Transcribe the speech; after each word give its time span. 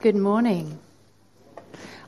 Good 0.00 0.16
morning. 0.16 0.78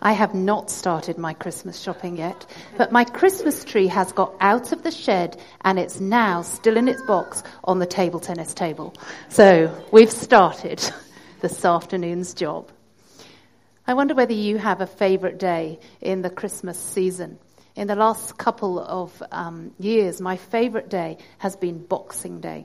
I 0.00 0.12
have 0.12 0.34
not 0.34 0.70
started 0.70 1.18
my 1.18 1.34
Christmas 1.34 1.78
shopping 1.78 2.16
yet, 2.16 2.46
but 2.78 2.90
my 2.90 3.04
Christmas 3.04 3.64
tree 3.64 3.86
has 3.88 4.12
got 4.12 4.34
out 4.40 4.72
of 4.72 4.82
the 4.82 4.90
shed 4.90 5.38
and 5.60 5.78
it's 5.78 6.00
now 6.00 6.40
still 6.40 6.78
in 6.78 6.88
its 6.88 7.02
box 7.02 7.42
on 7.62 7.80
the 7.80 7.86
table 7.86 8.18
tennis 8.18 8.54
table. 8.54 8.94
So 9.28 9.84
we've 9.92 10.10
started 10.10 10.82
this 11.42 11.66
afternoon's 11.66 12.32
job. 12.32 12.70
I 13.86 13.92
wonder 13.92 14.14
whether 14.14 14.32
you 14.32 14.56
have 14.56 14.80
a 14.80 14.86
favourite 14.86 15.36
day 15.36 15.78
in 16.00 16.22
the 16.22 16.30
Christmas 16.30 16.78
season. 16.78 17.38
In 17.76 17.88
the 17.88 17.94
last 17.94 18.38
couple 18.38 18.80
of 18.80 19.22
um, 19.30 19.74
years, 19.78 20.18
my 20.18 20.38
favourite 20.38 20.88
day 20.88 21.18
has 21.36 21.56
been 21.56 21.84
Boxing 21.84 22.40
Day. 22.40 22.64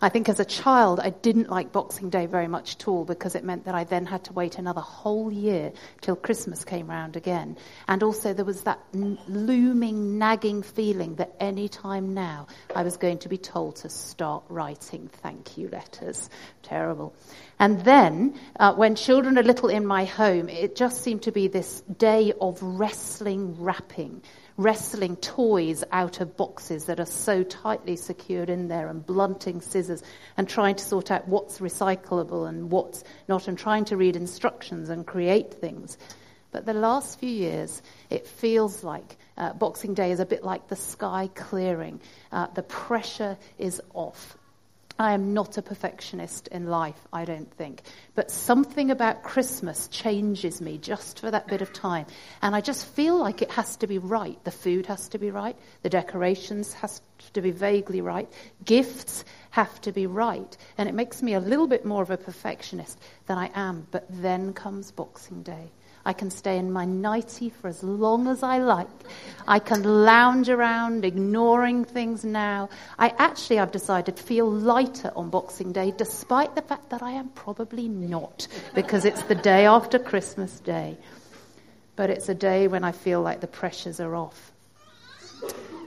I 0.00 0.08
think 0.08 0.28
as 0.28 0.40
a 0.40 0.44
child, 0.44 1.00
I 1.00 1.10
didn't 1.10 1.50
like 1.50 1.72
Boxing 1.72 2.10
Day 2.10 2.26
very 2.26 2.48
much 2.48 2.76
at 2.76 2.88
all 2.88 3.04
because 3.04 3.34
it 3.34 3.44
meant 3.44 3.64
that 3.64 3.74
I 3.74 3.84
then 3.84 4.06
had 4.06 4.24
to 4.24 4.32
wait 4.32 4.58
another 4.58 4.80
whole 4.80 5.32
year 5.32 5.72
till 6.00 6.16
Christmas 6.16 6.64
came 6.64 6.88
round 6.88 7.16
again. 7.16 7.56
And 7.88 8.02
also 8.02 8.34
there 8.34 8.44
was 8.44 8.62
that 8.62 8.80
n- 8.92 9.18
looming, 9.28 10.18
nagging 10.18 10.62
feeling 10.62 11.16
that 11.16 11.34
any 11.40 11.68
time 11.68 12.14
now 12.14 12.48
I 12.74 12.82
was 12.82 12.96
going 12.96 13.18
to 13.18 13.28
be 13.28 13.38
told 13.38 13.76
to 13.76 13.88
start 13.88 14.44
writing 14.48 15.08
thank 15.22 15.56
you 15.56 15.68
letters. 15.68 16.28
Terrible. 16.62 17.14
And 17.58 17.84
then, 17.84 18.38
uh, 18.58 18.74
when 18.74 18.96
children 18.96 19.38
are 19.38 19.42
little 19.42 19.68
in 19.68 19.86
my 19.86 20.04
home, 20.04 20.48
it 20.48 20.76
just 20.76 21.02
seemed 21.02 21.22
to 21.22 21.32
be 21.32 21.48
this 21.48 21.82
day 21.82 22.32
of 22.40 22.60
wrestling 22.62 23.62
wrapping 23.62 24.22
wrestling 24.56 25.16
toys 25.16 25.82
out 25.90 26.20
of 26.20 26.36
boxes 26.36 26.84
that 26.84 27.00
are 27.00 27.06
so 27.06 27.42
tightly 27.42 27.96
secured 27.96 28.48
in 28.48 28.68
there 28.68 28.88
and 28.88 29.04
blunting 29.04 29.60
scissors 29.60 30.02
and 30.36 30.48
trying 30.48 30.76
to 30.76 30.84
sort 30.84 31.10
out 31.10 31.26
what's 31.26 31.58
recyclable 31.58 32.48
and 32.48 32.70
what's 32.70 33.02
not 33.26 33.48
and 33.48 33.58
trying 33.58 33.84
to 33.84 33.96
read 33.96 34.14
instructions 34.16 34.90
and 34.90 35.06
create 35.06 35.54
things. 35.54 35.98
But 36.52 36.66
the 36.66 36.74
last 36.74 37.18
few 37.18 37.30
years, 37.30 37.82
it 38.10 38.28
feels 38.28 38.84
like 38.84 39.16
uh, 39.36 39.54
Boxing 39.54 39.92
Day 39.92 40.12
is 40.12 40.20
a 40.20 40.26
bit 40.26 40.44
like 40.44 40.68
the 40.68 40.76
sky 40.76 41.28
clearing. 41.34 42.00
Uh, 42.30 42.46
the 42.54 42.62
pressure 42.62 43.36
is 43.58 43.82
off. 43.92 44.38
I 44.96 45.12
am 45.12 45.34
not 45.34 45.58
a 45.58 45.62
perfectionist 45.62 46.46
in 46.48 46.68
life, 46.68 47.08
I 47.12 47.24
don't 47.24 47.52
think. 47.52 47.82
But 48.14 48.30
something 48.30 48.92
about 48.92 49.24
Christmas 49.24 49.88
changes 49.88 50.60
me 50.60 50.78
just 50.78 51.18
for 51.18 51.32
that 51.32 51.48
bit 51.48 51.62
of 51.62 51.72
time. 51.72 52.06
And 52.42 52.54
I 52.54 52.60
just 52.60 52.86
feel 52.86 53.18
like 53.18 53.42
it 53.42 53.50
has 53.50 53.76
to 53.78 53.88
be 53.88 53.98
right. 53.98 54.42
The 54.44 54.52
food 54.52 54.86
has 54.86 55.08
to 55.08 55.18
be 55.18 55.32
right. 55.32 55.56
The 55.82 55.90
decorations 55.90 56.72
has 56.74 57.00
to 57.32 57.42
be 57.42 57.50
vaguely 57.50 58.02
right. 58.02 58.30
Gifts 58.64 59.24
have 59.50 59.80
to 59.80 59.90
be 59.90 60.06
right. 60.06 60.56
And 60.78 60.88
it 60.88 60.94
makes 60.94 61.22
me 61.22 61.34
a 61.34 61.40
little 61.40 61.66
bit 61.66 61.84
more 61.84 62.02
of 62.02 62.10
a 62.10 62.16
perfectionist 62.16 62.96
than 63.26 63.36
I 63.36 63.50
am. 63.54 63.88
But 63.90 64.06
then 64.08 64.52
comes 64.52 64.92
Boxing 64.92 65.42
Day. 65.42 65.72
I 66.06 66.12
can 66.12 66.30
stay 66.30 66.58
in 66.58 66.70
my 66.70 66.84
nightie 66.84 67.50
for 67.50 67.68
as 67.68 67.82
long 67.82 68.26
as 68.28 68.42
I 68.42 68.58
like. 68.58 68.88
I 69.48 69.58
can 69.58 69.82
lounge 69.82 70.48
around 70.48 71.04
ignoring 71.04 71.84
things 71.84 72.24
now. 72.24 72.68
I 72.98 73.14
actually, 73.18 73.58
I've 73.58 73.72
decided, 73.72 74.18
feel 74.18 74.50
lighter 74.50 75.12
on 75.16 75.30
Boxing 75.30 75.72
Day, 75.72 75.94
despite 75.96 76.54
the 76.54 76.62
fact 76.62 76.90
that 76.90 77.02
I 77.02 77.12
am 77.12 77.28
probably 77.30 77.88
not, 77.88 78.48
because 78.74 79.04
it's 79.04 79.22
the 79.22 79.34
day 79.34 79.66
after 79.66 79.98
Christmas 79.98 80.60
Day. 80.60 80.98
But 81.96 82.10
it's 82.10 82.28
a 82.28 82.34
day 82.34 82.68
when 82.68 82.84
I 82.84 82.92
feel 82.92 83.22
like 83.22 83.40
the 83.40 83.46
pressures 83.46 84.00
are 84.00 84.14
off. 84.14 84.52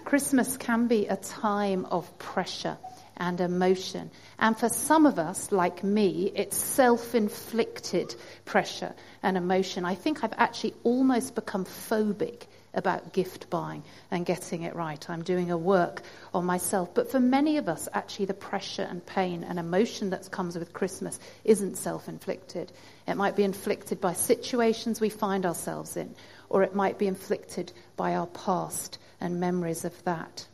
Christmas 0.05 0.57
can 0.57 0.87
be 0.87 1.07
a 1.07 1.17
time 1.17 1.85
of 1.85 2.17
pressure 2.17 2.77
and 3.17 3.41
emotion. 3.41 4.11
And 4.39 4.57
for 4.57 4.69
some 4.69 5.05
of 5.05 5.19
us, 5.19 5.51
like 5.51 5.83
me, 5.83 6.31
it's 6.35 6.57
self-inflicted 6.57 8.15
pressure 8.45 8.93
and 9.23 9.37
emotion. 9.37 9.85
I 9.85 9.95
think 9.95 10.23
I've 10.23 10.33
actually 10.37 10.73
almost 10.83 11.35
become 11.35 11.65
phobic 11.65 12.43
about 12.73 13.11
gift 13.11 13.49
buying 13.49 13.83
and 14.11 14.25
getting 14.25 14.61
it 14.61 14.75
right. 14.75 15.09
I'm 15.09 15.23
doing 15.23 15.51
a 15.51 15.57
work 15.57 16.03
on 16.33 16.45
myself. 16.45 16.93
But 16.93 17.09
for 17.11 17.19
many 17.19 17.57
of 17.57 17.67
us, 17.67 17.89
actually, 17.93 18.25
the 18.25 18.33
pressure 18.35 18.83
and 18.83 19.05
pain 19.05 19.43
and 19.43 19.57
emotion 19.57 20.11
that 20.11 20.29
comes 20.31 20.57
with 20.57 20.73
Christmas 20.73 21.19
isn't 21.43 21.77
self 21.77 22.07
inflicted. 22.07 22.71
It 23.07 23.15
might 23.15 23.35
be 23.35 23.43
inflicted 23.43 23.99
by 23.99 24.13
situations 24.13 25.01
we 25.01 25.09
find 25.09 25.45
ourselves 25.45 25.97
in, 25.97 26.15
or 26.49 26.63
it 26.63 26.75
might 26.75 26.99
be 26.99 27.07
inflicted 27.07 27.73
by 27.95 28.15
our 28.15 28.27
past 28.27 28.99
and 29.19 29.39
memories 29.39 29.83
of 29.83 30.03
that. 30.03 30.45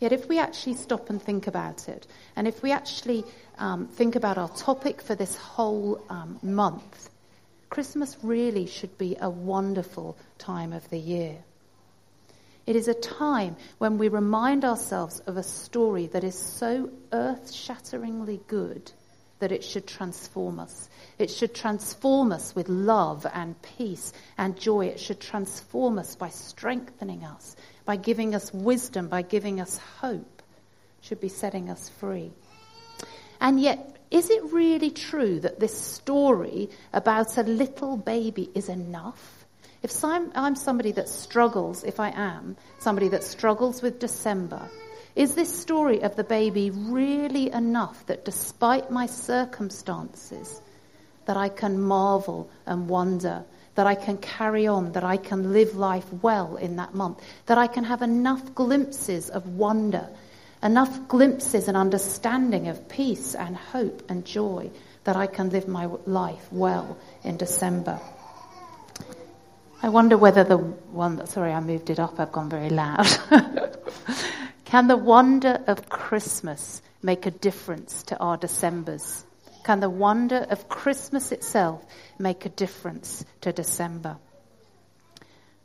Yet, 0.00 0.12
if 0.12 0.28
we 0.28 0.38
actually 0.38 0.74
stop 0.74 1.10
and 1.10 1.20
think 1.20 1.46
about 1.46 1.88
it, 1.88 2.06
and 2.36 2.46
if 2.46 2.62
we 2.62 2.70
actually 2.70 3.24
um, 3.58 3.88
think 3.88 4.14
about 4.14 4.38
our 4.38 4.48
topic 4.50 5.02
for 5.02 5.14
this 5.14 5.36
whole 5.36 6.04
um, 6.08 6.38
month, 6.42 7.10
Christmas 7.68 8.16
really 8.22 8.66
should 8.66 8.96
be 8.96 9.16
a 9.20 9.28
wonderful 9.28 10.16
time 10.38 10.72
of 10.72 10.88
the 10.90 10.98
year. 10.98 11.36
It 12.66 12.76
is 12.76 12.86
a 12.86 12.94
time 12.94 13.56
when 13.78 13.98
we 13.98 14.08
remind 14.08 14.64
ourselves 14.64 15.20
of 15.20 15.36
a 15.36 15.42
story 15.42 16.06
that 16.08 16.22
is 16.22 16.38
so 16.38 16.90
earth 17.12 17.50
shatteringly 17.50 18.40
good 18.46 18.92
that 19.38 19.52
it 19.52 19.64
should 19.64 19.86
transform 19.86 20.58
us. 20.58 20.88
It 21.18 21.30
should 21.30 21.54
transform 21.54 22.32
us 22.32 22.54
with 22.54 22.68
love 22.68 23.26
and 23.32 23.60
peace 23.62 24.12
and 24.36 24.58
joy. 24.58 24.86
It 24.86 25.00
should 25.00 25.20
transform 25.20 25.98
us 25.98 26.16
by 26.16 26.28
strengthening 26.28 27.24
us 27.24 27.56
by 27.88 27.96
giving 27.96 28.34
us 28.34 28.52
wisdom, 28.52 29.08
by 29.08 29.22
giving 29.22 29.62
us 29.62 29.78
hope, 30.02 30.42
should 31.00 31.22
be 31.22 31.30
setting 31.30 31.70
us 31.70 31.88
free. 31.88 32.30
And 33.40 33.58
yet, 33.58 33.96
is 34.10 34.28
it 34.28 34.52
really 34.52 34.90
true 34.90 35.40
that 35.40 35.58
this 35.58 35.80
story 35.80 36.68
about 36.92 37.38
a 37.38 37.42
little 37.44 37.96
baby 37.96 38.50
is 38.54 38.68
enough? 38.68 39.46
If 39.82 40.04
I'm, 40.04 40.54
somebody 40.54 40.92
that 40.92 41.08
struggles, 41.08 41.82
if 41.82 41.98
I 41.98 42.10
am 42.10 42.58
somebody 42.78 43.08
that 43.08 43.24
struggles 43.24 43.80
with 43.80 44.00
December, 44.00 44.68
is 45.16 45.34
this 45.34 45.58
story 45.58 46.02
of 46.02 46.14
the 46.14 46.24
baby 46.24 46.70
really 46.70 47.50
enough 47.50 48.04
that 48.04 48.22
despite 48.22 48.90
my 48.90 49.06
circumstances, 49.06 50.60
that 51.28 51.36
I 51.36 51.50
can 51.50 51.78
marvel 51.78 52.48
and 52.64 52.88
wonder 52.88 53.44
that 53.74 53.86
I 53.86 53.94
can 53.94 54.16
carry 54.16 54.66
on, 54.66 54.92
that 54.92 55.04
I 55.04 55.18
can 55.18 55.52
live 55.52 55.76
life 55.76 56.10
well 56.22 56.56
in 56.56 56.76
that 56.76 56.94
month, 56.94 57.22
that 57.44 57.58
I 57.58 57.66
can 57.66 57.84
have 57.84 58.00
enough 58.00 58.54
glimpses 58.54 59.28
of 59.28 59.46
wonder, 59.46 60.08
enough 60.62 61.06
glimpses 61.06 61.68
and 61.68 61.76
understanding 61.76 62.68
of 62.68 62.88
peace 62.88 63.34
and 63.34 63.54
hope 63.54 64.02
and 64.08 64.24
joy 64.24 64.70
that 65.04 65.16
I 65.16 65.26
can 65.26 65.50
live 65.50 65.68
my 65.68 65.84
life 66.06 66.48
well 66.50 66.96
in 67.22 67.36
December. 67.36 68.00
I 69.82 69.90
wonder 69.90 70.16
whether 70.16 70.44
the 70.44 70.56
one 70.56 71.16
that, 71.16 71.28
sorry, 71.28 71.52
I 71.52 71.60
moved 71.60 71.90
it 71.90 72.00
up, 72.00 72.18
I've 72.18 72.32
gone 72.32 72.48
very 72.48 72.70
loud. 72.70 73.06
can 74.64 74.88
the 74.88 74.96
wonder 74.96 75.62
of 75.66 75.90
Christmas 75.90 76.80
make 77.02 77.26
a 77.26 77.30
difference 77.30 78.02
to 78.04 78.18
our 78.18 78.38
Decembers? 78.38 79.26
Can 79.68 79.80
the 79.80 79.90
wonder 79.90 80.46
of 80.48 80.66
Christmas 80.66 81.30
itself 81.30 81.84
make 82.18 82.46
a 82.46 82.48
difference 82.48 83.22
to 83.42 83.52
December? 83.52 84.16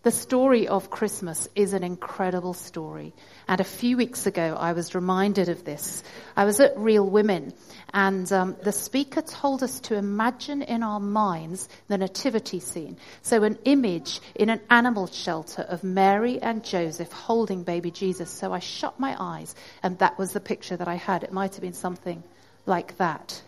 The 0.02 0.12
story 0.12 0.68
of 0.68 0.90
Christmas 0.90 1.48
is 1.56 1.72
an 1.72 1.86
incredible 1.86 2.54
story. 2.54 3.14
And 3.48 3.62
a 3.62 3.64
few 3.64 3.96
weeks 3.96 4.28
ago, 4.28 4.58
I 4.60 4.74
was 4.74 4.94
reminded 4.94 5.48
of 5.48 5.64
this. 5.64 6.04
I 6.36 6.44
was 6.44 6.60
at 6.60 6.78
Real 6.78 7.10
Women, 7.10 7.54
and 7.94 8.30
um, 8.34 8.58
the 8.62 8.74
speaker 8.74 9.22
told 9.22 9.64
us 9.64 9.80
to 9.80 9.96
imagine 9.96 10.64
in 10.64 10.84
our 10.84 11.00
minds 11.00 11.70
the 11.88 11.98
nativity 11.98 12.60
scene. 12.60 12.98
So, 13.22 13.44
an 13.44 13.58
image 13.64 14.20
in 14.36 14.50
an 14.50 14.60
animal 14.70 15.08
shelter 15.08 15.62
of 15.62 15.86
Mary 15.86 16.42
and 16.42 16.62
Joseph 16.62 17.14
holding 17.14 17.64
baby 17.64 17.90
Jesus. 17.90 18.30
So, 18.30 18.52
I 18.52 18.60
shut 18.60 19.00
my 19.00 19.16
eyes, 19.18 19.56
and 19.82 19.98
that 20.00 20.20
was 20.20 20.34
the 20.34 20.42
picture 20.42 20.76
that 20.76 20.90
I 20.90 20.96
had. 20.96 21.24
It 21.24 21.32
might 21.32 21.56
have 21.56 21.62
been 21.62 21.72
something 21.72 22.22
like 22.66 22.98
that. 22.98 23.42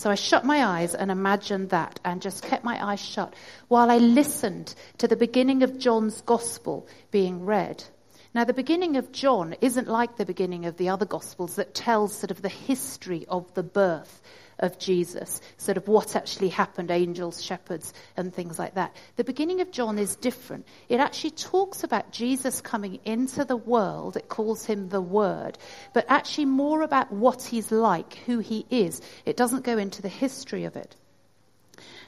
So 0.00 0.10
I 0.10 0.14
shut 0.14 0.46
my 0.46 0.64
eyes 0.64 0.94
and 0.94 1.10
imagined 1.10 1.68
that 1.70 2.00
and 2.06 2.22
just 2.22 2.42
kept 2.42 2.64
my 2.64 2.82
eyes 2.82 3.00
shut 3.00 3.34
while 3.68 3.90
I 3.90 3.98
listened 3.98 4.74
to 4.96 5.06
the 5.06 5.14
beginning 5.14 5.62
of 5.62 5.78
John's 5.78 6.22
gospel 6.22 6.88
being 7.10 7.44
read. 7.44 7.84
Now, 8.32 8.44
the 8.44 8.54
beginning 8.54 8.96
of 8.96 9.12
John 9.12 9.56
isn't 9.60 9.88
like 9.88 10.16
the 10.16 10.24
beginning 10.24 10.64
of 10.64 10.78
the 10.78 10.88
other 10.88 11.04
Gospels 11.04 11.56
that 11.56 11.74
tells 11.74 12.14
sort 12.14 12.30
of 12.30 12.40
the 12.40 12.48
history 12.48 13.26
of 13.28 13.52
the 13.52 13.62
birth 13.62 14.22
of 14.60 14.78
Jesus, 14.78 15.40
sort 15.56 15.76
of 15.76 15.88
what 15.88 16.14
actually 16.14 16.48
happened, 16.48 16.90
angels, 16.90 17.42
shepherds, 17.42 17.92
and 18.16 18.32
things 18.32 18.58
like 18.58 18.74
that. 18.74 18.94
The 19.16 19.24
beginning 19.24 19.60
of 19.60 19.70
John 19.70 19.98
is 19.98 20.16
different. 20.16 20.66
It 20.88 21.00
actually 21.00 21.32
talks 21.32 21.82
about 21.82 22.12
Jesus 22.12 22.60
coming 22.60 23.00
into 23.04 23.44
the 23.44 23.56
world. 23.56 24.16
It 24.16 24.28
calls 24.28 24.64
him 24.64 24.88
the 24.88 25.00
Word, 25.00 25.58
but 25.92 26.06
actually 26.08 26.46
more 26.46 26.82
about 26.82 27.12
what 27.12 27.42
he's 27.42 27.72
like, 27.72 28.14
who 28.26 28.38
he 28.38 28.66
is. 28.70 29.00
It 29.26 29.36
doesn't 29.36 29.64
go 29.64 29.78
into 29.78 30.02
the 30.02 30.08
history 30.08 30.64
of 30.64 30.76
it. 30.76 30.94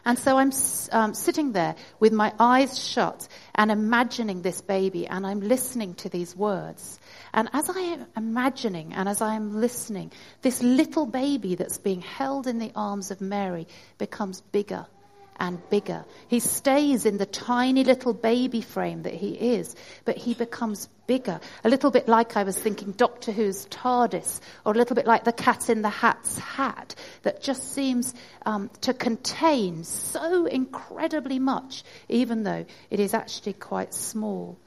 And 0.04 0.18
so 0.18 0.36
I'm 0.36 0.52
um, 0.90 1.14
sitting 1.14 1.52
there 1.52 1.76
with 2.00 2.12
my 2.12 2.32
eyes 2.38 2.78
shut 2.78 3.28
and 3.54 3.70
imagining 3.70 4.42
this 4.42 4.60
baby, 4.60 5.06
and 5.06 5.26
I'm 5.26 5.40
listening 5.40 5.94
to 5.96 6.08
these 6.08 6.34
words. 6.34 6.98
And 7.32 7.48
as 7.52 7.70
I 7.70 7.78
am 7.78 8.06
imagining 8.16 8.92
and 8.94 9.08
as 9.08 9.20
I 9.20 9.36
am 9.36 9.60
listening, 9.60 10.10
this 10.42 10.62
little 10.62 11.06
baby 11.06 11.54
that's 11.54 11.78
being 11.78 12.00
held 12.00 12.46
in 12.46 12.58
the 12.58 12.72
arms 12.74 13.10
of 13.10 13.20
Mary 13.20 13.68
becomes 13.98 14.40
bigger 14.40 14.86
and 15.36 15.58
bigger. 15.70 16.04
He 16.28 16.40
stays 16.40 17.06
in 17.06 17.18
the 17.18 17.26
tiny 17.26 17.84
little 17.84 18.14
baby 18.14 18.60
frame 18.60 19.02
that 19.02 19.14
he 19.14 19.32
is, 19.32 19.74
but 20.04 20.16
he 20.16 20.34
becomes 20.34 20.88
bigger. 21.06 21.40
A 21.64 21.68
little 21.68 21.90
bit 21.90 22.08
like 22.08 22.36
I 22.36 22.44
was 22.44 22.58
thinking 22.58 22.92
Doctor 22.92 23.32
Who's 23.32 23.66
TARDIS, 23.66 24.40
or 24.64 24.72
a 24.72 24.76
little 24.76 24.96
bit 24.96 25.06
like 25.06 25.24
the 25.24 25.32
cat 25.32 25.68
in 25.68 25.82
the 25.82 25.90
hat's 25.90 26.38
hat, 26.38 26.94
that 27.22 27.42
just 27.42 27.72
seems 27.72 28.14
um, 28.46 28.70
to 28.82 28.94
contain 28.94 29.84
so 29.84 30.46
incredibly 30.46 31.38
much, 31.38 31.84
even 32.08 32.42
though 32.42 32.64
it 32.90 33.00
is 33.00 33.14
actually 33.14 33.54
quite 33.54 33.94
small. 33.94 34.58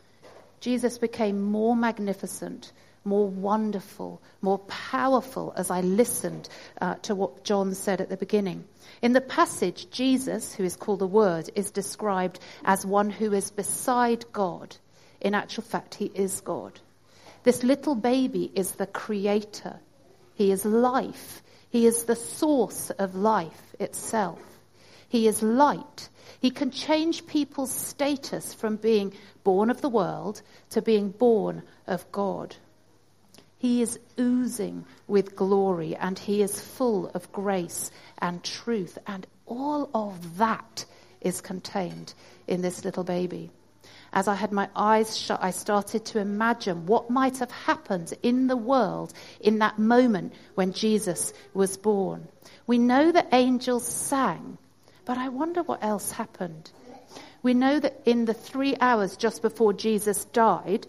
Jesus 0.59 0.97
became 0.97 1.41
more 1.41 1.75
magnificent, 1.75 2.71
more 3.06 3.28
wonderful, 3.28 4.22
more 4.42 4.60
powerful 4.60 5.54
as 5.56 5.69
I 5.72 5.81
listened 5.81 6.50
uh, 6.81 6.96
to 7.04 7.16
what 7.16 7.44
John 7.44 7.74
said 7.74 8.02
at 8.02 8.10
the 8.10 8.18
beginning. 8.18 8.66
In 9.02 9.13
the 9.13 9.22
passage, 9.22 9.90
Jesus, 9.92 10.54
who 10.54 10.63
is 10.63 10.75
called 10.75 11.00
the 11.00 11.07
Word, 11.07 11.50
is 11.56 11.72
described 11.72 12.40
as 12.63 12.86
one 12.86 13.10
who 13.10 13.34
is 13.34 13.52
beside 13.52 14.25
God. 14.34 14.75
In 15.22 15.34
actual 15.34 15.63
fact, 15.63 15.96
he 15.96 16.12
is 16.13 16.42
God. 16.42 16.80
This 17.44 17.63
little 17.63 17.96
baby 17.96 18.52
is 18.56 18.72
the 18.72 18.88
creator. 18.88 19.80
He 20.34 20.51
is 20.51 20.66
life. 20.66 21.44
He 21.69 21.86
is 21.86 22.04
the 22.04 22.16
source 22.16 22.90
of 22.90 23.16
life 23.16 23.75
itself. 23.80 24.40
He 25.08 25.28
is 25.28 25.44
light. 25.44 26.10
He 26.40 26.51
can 26.51 26.72
change 26.72 27.28
people's 27.28 27.72
status 27.72 28.54
from 28.54 28.78
being 28.78 29.13
born 29.44 29.69
of 29.69 29.81
the 29.81 29.90
world 29.90 30.42
to 30.72 30.81
being 30.81 31.10
born 31.10 31.63
of 31.88 32.12
God. 32.12 32.56
He 33.57 33.81
is 33.81 34.00
oozing 34.19 34.86
with 35.07 35.36
glory 35.36 35.96
and 35.96 36.19
he 36.19 36.42
is 36.42 36.60
full 36.60 37.07
of 37.13 37.31
grace 37.31 37.92
and 38.19 38.44
truth. 38.44 38.98
And 39.07 39.25
all 39.46 39.90
of 39.94 40.38
that 40.38 40.86
is 41.22 41.42
contained 41.42 42.13
in 42.48 42.62
this 42.62 42.84
little 42.86 43.04
baby. 43.04 43.52
As 44.13 44.28
I 44.28 44.36
had 44.36 44.52
my 44.52 44.69
eyes 44.75 45.18
shut, 45.18 45.40
I 45.44 45.52
started 45.52 46.06
to 46.06 46.19
imagine 46.19 46.86
what 46.86 47.10
might 47.10 47.40
have 47.40 47.52
happened 47.52 48.13
in 48.24 48.48
the 48.48 48.56
world 48.56 49.13
in 49.42 49.60
that 49.60 49.78
moment 49.78 50.34
when 50.56 50.72
Jesus 50.72 51.34
was 51.54 51.75
born. 51.75 52.28
We 52.66 52.78
know 52.78 53.12
that 53.12 53.34
angels 53.34 53.86
sang, 53.86 54.58
but 55.04 55.18
I 55.18 55.30
wonder 55.30 55.63
what 55.63 55.84
else 55.84 56.12
happened. 56.12 56.72
We 57.44 57.54
know 57.54 57.80
that 57.80 58.01
in 58.06 58.25
the 58.25 58.34
three 58.34 58.75
hours 58.80 59.18
just 59.18 59.42
before 59.42 59.74
Jesus 59.74 60.25
died, 60.25 60.88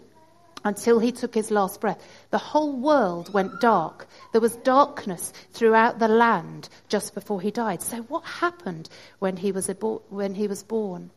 until 0.63 0.99
he 0.99 1.11
took 1.11 1.33
his 1.33 1.51
last 1.51 1.81
breath. 1.81 2.01
The 2.31 2.37
whole 2.37 2.75
world 2.75 3.33
went 3.33 3.61
dark. 3.61 4.07
There 4.31 4.41
was 4.41 4.55
darkness 4.57 5.33
throughout 5.51 5.99
the 5.99 6.07
land 6.07 6.69
just 6.89 7.13
before 7.13 7.41
he 7.41 7.51
died. 7.51 7.81
So 7.81 7.97
what 8.03 8.23
happened 8.25 8.89
when 9.19 9.37
he 9.37 9.51
was, 9.51 9.67
when 10.09 10.35
he 10.35 10.47
was 10.47 10.63
born? 10.63 11.11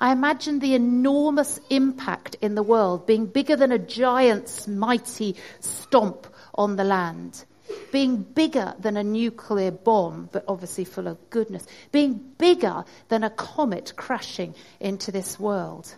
I 0.00 0.12
imagine 0.12 0.58
the 0.58 0.74
enormous 0.74 1.60
impact 1.68 2.36
in 2.40 2.54
the 2.54 2.62
world 2.62 3.06
being 3.06 3.26
bigger 3.26 3.54
than 3.54 3.70
a 3.70 3.78
giant's 3.78 4.66
mighty 4.66 5.36
stomp 5.60 6.26
on 6.54 6.76
the 6.76 6.84
land. 6.84 7.44
Being 7.92 8.22
bigger 8.22 8.74
than 8.78 8.96
a 8.96 9.04
nuclear 9.04 9.70
bomb, 9.70 10.28
but 10.32 10.44
obviously 10.48 10.84
full 10.84 11.06
of 11.06 11.30
goodness. 11.30 11.66
Being 11.92 12.14
bigger 12.38 12.84
than 13.08 13.22
a 13.22 13.30
comet 13.30 13.92
crashing 13.94 14.54
into 14.80 15.12
this 15.12 15.38
world. 15.38 15.94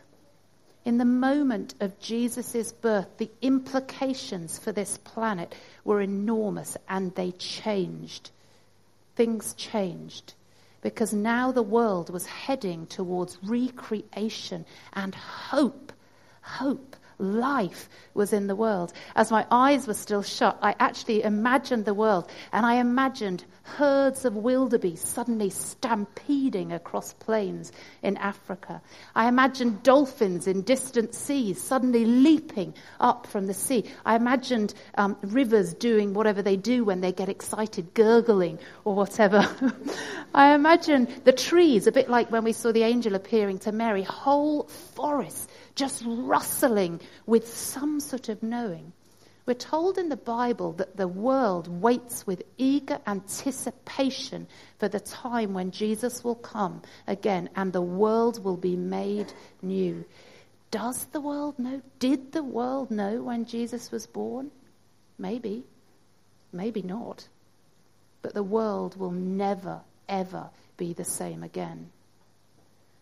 In 0.84 0.98
the 0.98 1.04
moment 1.04 1.74
of 1.80 1.98
Jesus' 2.00 2.72
birth, 2.72 3.16
the 3.18 3.30
implications 3.40 4.58
for 4.58 4.72
this 4.72 4.98
planet 4.98 5.54
were 5.84 6.00
enormous 6.00 6.76
and 6.88 7.14
they 7.14 7.32
changed. 7.32 8.30
Things 9.14 9.54
changed 9.54 10.34
because 10.80 11.12
now 11.12 11.52
the 11.52 11.62
world 11.62 12.10
was 12.10 12.26
heading 12.26 12.86
towards 12.86 13.38
recreation 13.44 14.64
and 14.94 15.14
hope. 15.14 15.92
Hope 16.42 16.96
life 17.18 17.88
was 18.14 18.32
in 18.32 18.48
the 18.48 18.56
world. 18.56 18.92
As 19.14 19.30
my 19.30 19.46
eyes 19.50 19.86
were 19.86 19.94
still 19.94 20.22
shut, 20.22 20.58
I 20.60 20.74
actually 20.80 21.22
imagined 21.22 21.84
the 21.84 21.94
world 21.94 22.28
and 22.52 22.66
I 22.66 22.74
imagined 22.74 23.44
herds 23.62 24.24
of 24.24 24.34
wildebeest 24.34 25.04
suddenly 25.04 25.50
stampeding 25.50 26.72
across 26.72 27.12
plains 27.14 27.72
in 28.02 28.16
Africa. 28.16 28.82
I 29.14 29.28
imagined 29.28 29.82
dolphins 29.82 30.46
in 30.46 30.62
distant 30.62 31.14
seas 31.14 31.62
suddenly 31.62 32.04
leaping 32.04 32.74
up 33.00 33.26
from 33.26 33.46
the 33.46 33.54
sea. 33.54 33.84
I 34.04 34.16
imagined 34.16 34.74
um, 34.96 35.16
rivers 35.22 35.74
doing 35.74 36.14
whatever 36.14 36.42
they 36.42 36.56
do 36.56 36.84
when 36.84 37.00
they 37.00 37.12
get 37.12 37.28
excited, 37.28 37.94
gurgling 37.94 38.58
or 38.84 38.94
whatever. 38.94 39.48
I 40.34 40.54
imagined 40.54 41.08
the 41.24 41.32
trees, 41.32 41.86
a 41.86 41.92
bit 41.92 42.08
like 42.08 42.30
when 42.30 42.44
we 42.44 42.52
saw 42.52 42.72
the 42.72 42.82
angel 42.82 43.14
appearing 43.14 43.58
to 43.60 43.72
Mary, 43.72 44.02
whole 44.02 44.64
forests 44.64 45.48
just 45.74 46.02
rustling 46.06 47.00
with 47.26 47.48
some 47.48 48.00
sort 48.00 48.28
of 48.28 48.42
knowing. 48.42 48.92
We're 49.44 49.54
told 49.54 49.98
in 49.98 50.08
the 50.08 50.16
Bible 50.16 50.72
that 50.74 50.96
the 50.96 51.08
world 51.08 51.66
waits 51.66 52.26
with 52.26 52.44
eager 52.58 53.00
anticipation 53.06 54.46
for 54.78 54.88
the 54.88 55.00
time 55.00 55.52
when 55.52 55.72
Jesus 55.72 56.22
will 56.22 56.36
come 56.36 56.82
again 57.08 57.50
and 57.56 57.72
the 57.72 57.82
world 57.82 58.44
will 58.44 58.56
be 58.56 58.76
made 58.76 59.32
new. 59.60 60.04
Does 60.70 61.06
the 61.06 61.20
world 61.20 61.58
know? 61.58 61.82
Did 61.98 62.32
the 62.32 62.44
world 62.44 62.90
know 62.90 63.22
when 63.22 63.44
Jesus 63.44 63.90
was 63.90 64.06
born? 64.06 64.52
Maybe. 65.18 65.64
Maybe 66.52 66.82
not. 66.82 67.26
But 68.22 68.34
the 68.34 68.44
world 68.44 68.96
will 68.96 69.10
never, 69.10 69.80
ever 70.08 70.50
be 70.76 70.92
the 70.92 71.04
same 71.04 71.42
again. 71.42 71.90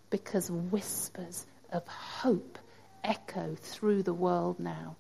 Because 0.09 0.51
whispers 0.51 1.47
of 1.71 1.87
hope 1.87 2.59
echo 3.05 3.55
through 3.61 4.05
the 4.05 4.15
world 4.15 4.59
now. 4.59 4.97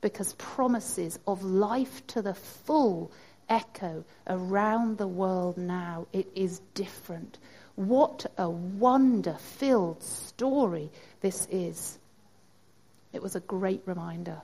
Because 0.00 0.34
promises 0.34 1.18
of 1.26 1.42
life 1.42 2.06
to 2.08 2.22
the 2.22 2.34
full 2.34 3.10
echo 3.48 4.04
around 4.26 4.98
the 4.98 5.06
world 5.06 5.56
now. 5.56 6.06
It 6.12 6.28
is 6.34 6.60
different. 6.74 7.38
What 7.74 8.26
a 8.36 8.48
wonder 8.48 9.34
filled 9.34 10.02
story 10.02 10.90
this 11.20 11.46
is. 11.50 11.98
It 13.12 13.22
was 13.22 13.36
a 13.36 13.40
great 13.40 13.82
reminder. 13.86 14.42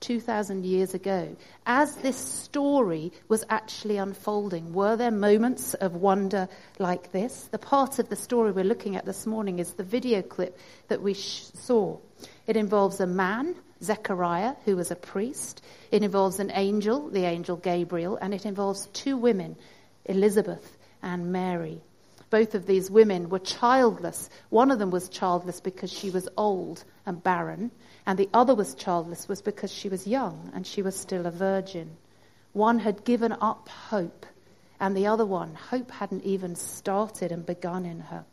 2,000 0.00 0.66
years 0.66 0.94
ago. 0.94 1.36
As 1.64 1.94
this 1.96 2.16
story 2.16 3.12
was 3.28 3.44
actually 3.48 3.96
unfolding, 3.98 4.72
were 4.72 4.96
there 4.96 5.12
moments 5.12 5.74
of 5.74 5.94
wonder 5.94 6.48
like 6.80 7.12
this? 7.12 7.44
The 7.52 7.58
part 7.58 8.00
of 8.00 8.08
the 8.08 8.16
story 8.16 8.50
we're 8.50 8.64
looking 8.64 8.96
at 8.96 9.06
this 9.06 9.26
morning 9.26 9.60
is 9.60 9.74
the 9.74 9.84
video 9.84 10.20
clip 10.20 10.58
that 10.88 11.00
we 11.00 11.14
sh- 11.14 11.44
saw. 11.54 11.98
It 12.48 12.56
involves 12.56 12.98
a 12.98 13.06
man, 13.06 13.54
Zechariah, 13.82 14.54
who 14.64 14.76
was 14.76 14.90
a 14.90 14.96
priest. 14.96 15.62
It 15.90 16.02
involves 16.02 16.38
an 16.38 16.52
angel, 16.54 17.08
the 17.08 17.24
angel 17.24 17.56
Gabriel, 17.56 18.16
and 18.16 18.32
it 18.32 18.46
involves 18.46 18.86
two 18.92 19.16
women, 19.16 19.56
Elizabeth 20.04 20.78
and 21.02 21.32
Mary. 21.32 21.80
Both 22.30 22.54
of 22.54 22.64
these 22.64 22.90
women 22.90 23.28
were 23.28 23.38
childless. 23.38 24.30
One 24.48 24.70
of 24.70 24.78
them 24.78 24.90
was 24.90 25.08
childless 25.10 25.60
because 25.60 25.92
she 25.92 26.10
was 26.10 26.28
old 26.36 26.82
and 27.04 27.22
barren, 27.22 27.70
and 28.06 28.18
the 28.18 28.30
other 28.32 28.54
was 28.54 28.74
childless 28.74 29.28
was 29.28 29.42
because 29.42 29.70
she 29.70 29.88
was 29.88 30.06
young 30.06 30.50
and 30.54 30.66
she 30.66 30.80
was 30.80 30.98
still 30.98 31.26
a 31.26 31.30
virgin. 31.30 31.96
One 32.52 32.78
had 32.78 33.04
given 33.04 33.32
up 33.32 33.68
hope, 33.68 34.24
and 34.80 34.96
the 34.96 35.08
other 35.08 35.26
one, 35.26 35.54
hope 35.54 35.90
hadn't 35.90 36.24
even 36.24 36.54
started 36.56 37.32
and 37.32 37.44
begun 37.44 37.84
in 37.84 38.00
her. 38.00 38.24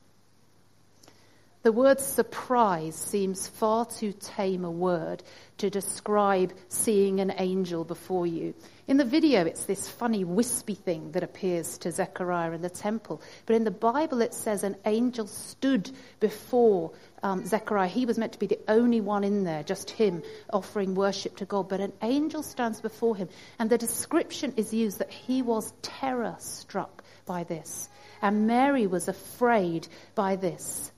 The 1.61 1.73
word 1.73 1.99
surprise 1.99 2.95
seems 2.95 3.49
far 3.49 3.85
too 3.85 4.13
tame 4.13 4.63
a 4.63 4.71
word 4.71 5.21
to 5.57 5.69
describe 5.69 6.53
seeing 6.69 7.19
an 7.19 7.33
angel 7.37 7.83
before 7.83 8.25
you. 8.25 8.53
In 8.87 8.95
the 8.95 9.03
video, 9.03 9.43
it's 9.43 9.65
this 9.65 9.89
funny 9.89 10.23
wispy 10.23 10.75
thing 10.75 11.11
that 11.11 11.23
appears 11.23 11.77
to 11.79 11.91
Zechariah 11.91 12.53
in 12.53 12.61
the 12.61 12.69
temple. 12.69 13.21
But 13.45 13.57
in 13.57 13.65
the 13.65 13.71
Bible, 13.71 14.21
it 14.21 14.33
says 14.33 14.63
an 14.63 14.77
angel 14.85 15.27
stood 15.27 15.91
before 16.21 16.93
um, 17.23 17.45
Zechariah. 17.45 17.89
He 17.89 18.05
was 18.05 18.17
meant 18.17 18.31
to 18.31 18.39
be 18.39 18.47
the 18.47 18.61
only 18.69 19.01
one 19.01 19.25
in 19.25 19.43
there, 19.43 19.63
just 19.63 19.89
him 19.89 20.23
offering 20.53 20.95
worship 20.95 21.35
to 21.37 21.45
God. 21.45 21.67
But 21.67 21.81
an 21.81 21.91
angel 22.01 22.41
stands 22.41 22.79
before 22.79 23.17
him. 23.17 23.27
And 23.59 23.69
the 23.69 23.77
description 23.77 24.53
is 24.55 24.73
used 24.73 24.99
that 24.99 25.11
he 25.11 25.41
was 25.41 25.73
terror 25.81 26.37
struck 26.39 27.03
by 27.25 27.43
this. 27.43 27.89
And 28.21 28.47
Mary 28.47 28.87
was 28.87 29.09
afraid 29.09 29.89
by 30.15 30.37
this. 30.37 30.93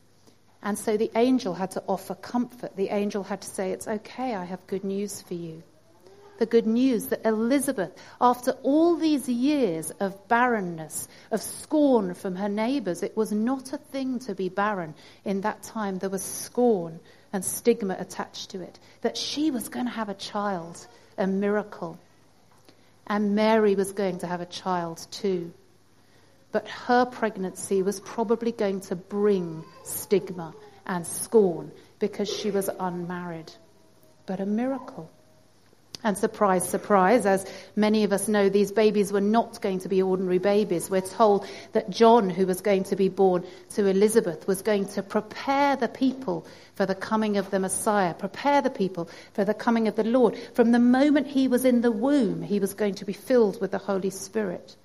And 0.63 0.77
so 0.77 0.95
the 0.97 1.11
angel 1.15 1.53
had 1.53 1.71
to 1.71 1.83
offer 1.87 2.15
comfort. 2.15 2.75
The 2.75 2.89
angel 2.89 3.23
had 3.23 3.41
to 3.41 3.47
say, 3.47 3.71
It's 3.71 3.87
okay, 3.87 4.35
I 4.35 4.45
have 4.45 4.65
good 4.67 4.83
news 4.83 5.21
for 5.21 5.33
you. 5.33 5.63
the 6.41 6.45
good 6.47 6.65
news 6.65 7.05
that 7.07 7.23
Elizabeth, 7.23 7.91
after 8.19 8.51
all 8.63 8.95
these 8.95 9.29
years 9.29 9.91
of 9.99 10.27
barrenness, 10.27 11.07
of 11.29 11.39
scorn 11.39 12.15
from 12.15 12.35
her 12.35 12.49
neighbors, 12.49 13.03
it 13.03 13.15
was 13.15 13.31
not 13.31 13.73
a 13.73 13.77
thing 13.77 14.17
to 14.17 14.33
be 14.33 14.49
barren. 14.49 14.95
In 15.23 15.41
that 15.41 15.61
time, 15.61 15.99
there 15.99 16.09
was 16.09 16.23
scorn 16.23 16.99
and 17.31 17.45
stigma 17.45 17.95
attached 17.99 18.49
to 18.49 18.61
it, 18.61 18.79
that 19.01 19.17
she 19.17 19.51
was 19.51 19.69
going 19.69 19.85
to 19.85 19.91
have 19.91 20.09
a 20.09 20.15
child, 20.15 20.87
a 21.15 21.27
miracle. 21.27 21.99
And 23.05 23.35
Mary 23.35 23.75
was 23.75 23.91
going 23.91 24.17
to 24.19 24.27
have 24.27 24.41
a 24.41 24.47
child 24.47 25.05
too. 25.11 25.53
But 26.51 26.67
her 26.67 27.05
pregnancy 27.05 27.81
was 27.81 27.99
probably 27.99 28.51
going 28.51 28.81
to 28.81 28.95
bring 28.95 29.63
stigma 29.83 30.53
and 30.85 31.07
scorn 31.07 31.71
because 31.99 32.29
she 32.29 32.51
was 32.51 32.69
unmarried. 32.79 33.51
But 34.25 34.39
a 34.39 34.45
miracle. 34.45 35.09
And 36.03 36.17
surprise, 36.17 36.67
surprise, 36.67 37.27
as 37.27 37.45
many 37.75 38.03
of 38.03 38.11
us 38.11 38.27
know, 38.27 38.49
these 38.49 38.71
babies 38.71 39.13
were 39.13 39.21
not 39.21 39.61
going 39.61 39.79
to 39.79 39.89
be 39.89 40.01
ordinary 40.01 40.39
babies. 40.39 40.89
We're 40.89 41.01
told 41.01 41.45
that 41.73 41.91
John, 41.91 42.31
who 42.31 42.47
was 42.47 42.61
going 42.61 42.85
to 42.85 42.95
be 42.95 43.07
born 43.07 43.45
to 43.71 43.85
Elizabeth, 43.85 44.47
was 44.47 44.63
going 44.63 44.85
to 44.89 45.03
prepare 45.03 45.75
the 45.75 45.87
people 45.87 46.47
for 46.73 46.87
the 46.87 46.95
coming 46.95 47.37
of 47.37 47.51
the 47.51 47.59
Messiah, 47.59 48.15
prepare 48.15 48.63
the 48.63 48.71
people 48.71 49.09
for 49.33 49.45
the 49.45 49.53
coming 49.53 49.87
of 49.87 49.95
the 49.95 50.03
Lord. 50.03 50.35
From 50.55 50.71
the 50.71 50.79
moment 50.79 51.27
he 51.27 51.47
was 51.47 51.65
in 51.65 51.81
the 51.81 51.91
womb, 51.91 52.41
he 52.41 52.59
was 52.59 52.73
going 52.73 52.95
to 52.95 53.05
be 53.05 53.13
filled 53.13 53.61
with 53.61 53.69
the 53.69 53.77
Holy 53.77 54.09
Spirit. 54.09 54.75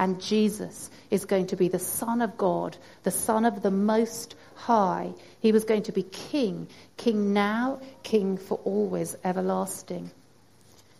And 0.00 0.18
Jesus 0.18 0.90
is 1.10 1.26
going 1.26 1.48
to 1.48 1.56
be 1.56 1.68
the 1.68 1.78
Son 1.78 2.22
of 2.22 2.38
God, 2.38 2.74
the 3.02 3.10
Son 3.10 3.44
of 3.44 3.60
the 3.60 3.70
Most 3.70 4.34
High. 4.54 5.12
He 5.40 5.52
was 5.52 5.64
going 5.64 5.82
to 5.82 5.92
be 5.92 6.02
King, 6.02 6.68
King 6.96 7.34
now, 7.34 7.82
King 8.02 8.38
for 8.38 8.58
always, 8.64 9.14
everlasting. 9.22 10.10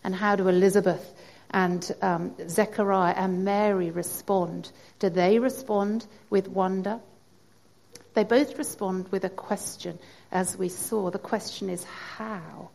And 0.04 0.14
how 0.14 0.36
do 0.36 0.48
Elizabeth 0.48 1.14
and 1.50 1.90
um, 2.02 2.34
Zechariah 2.46 3.14
and 3.16 3.42
Mary 3.42 3.90
respond? 3.90 4.70
Do 4.98 5.08
they 5.08 5.38
respond 5.38 6.06
with 6.28 6.48
wonder? 6.48 7.00
They 8.12 8.24
both 8.24 8.58
respond 8.58 9.08
with 9.08 9.24
a 9.24 9.30
question, 9.30 9.98
as 10.30 10.58
we 10.58 10.68
saw. 10.68 11.08
The 11.10 11.18
question 11.18 11.70
is 11.70 11.84
how? 11.84 12.68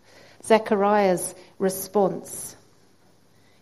Zechariah's 0.44 1.36
response 1.60 2.56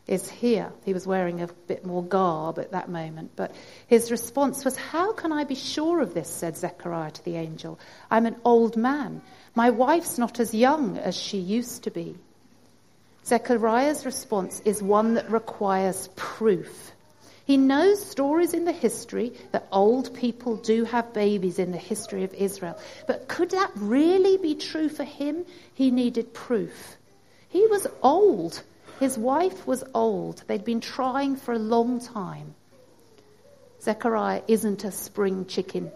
is 0.05 0.29
here. 0.29 0.71
He 0.83 0.93
was 0.93 1.07
wearing 1.07 1.41
a 1.41 1.47
bit 1.67 1.85
more 1.85 2.03
garb 2.03 2.59
at 2.59 2.71
that 2.71 2.89
moment, 2.89 3.31
but 3.35 3.51
his 3.87 4.11
response 4.11 4.65
was, 4.65 4.75
How 4.75 5.13
can 5.13 5.31
I 5.31 5.45
be 5.45 5.55
sure 5.55 6.01
of 6.01 6.13
this? 6.13 6.29
said 6.29 6.57
Zechariah 6.57 7.11
to 7.11 7.25
the 7.25 7.37
angel. 7.37 7.79
I'm 8.11 8.25
an 8.25 8.35
old 8.43 8.75
man. 8.75 9.21
My 9.55 9.69
wife's 9.69 10.17
not 10.17 10.39
as 10.39 10.53
young 10.53 10.97
as 10.97 11.15
she 11.15 11.37
used 11.37 11.83
to 11.83 11.91
be. 11.91 12.15
Zechariah's 13.25 14.05
response 14.05 14.61
is 14.65 14.83
one 14.83 15.13
that 15.13 15.31
requires 15.31 16.09
proof. 16.15 16.91
He 17.45 17.57
knows 17.57 18.05
stories 18.05 18.53
in 18.53 18.65
the 18.65 18.71
history 18.71 19.33
that 19.51 19.67
old 19.71 20.13
people 20.13 20.55
do 20.57 20.85
have 20.85 21.13
babies 21.13 21.59
in 21.59 21.71
the 21.71 21.77
history 21.77 22.23
of 22.23 22.33
Israel. 22.33 22.77
But 23.05 23.27
could 23.27 23.51
that 23.51 23.71
really 23.75 24.37
be 24.37 24.55
true 24.55 24.89
for 24.89 25.03
him? 25.03 25.45
He 25.73 25.91
needed 25.91 26.33
proof. 26.33 26.97
He 27.49 27.65
was 27.67 27.85
old. 28.01 28.61
His 28.99 29.17
wife 29.17 29.65
was 29.67 29.83
old. 29.93 30.43
They'd 30.47 30.65
been 30.65 30.81
trying 30.81 31.35
for 31.35 31.53
a 31.53 31.59
long 31.59 31.99
time. 31.99 32.55
Zechariah 33.81 34.43
isn't 34.47 34.83
a 34.83 34.91
spring 34.91 35.45
chicken. 35.45 35.91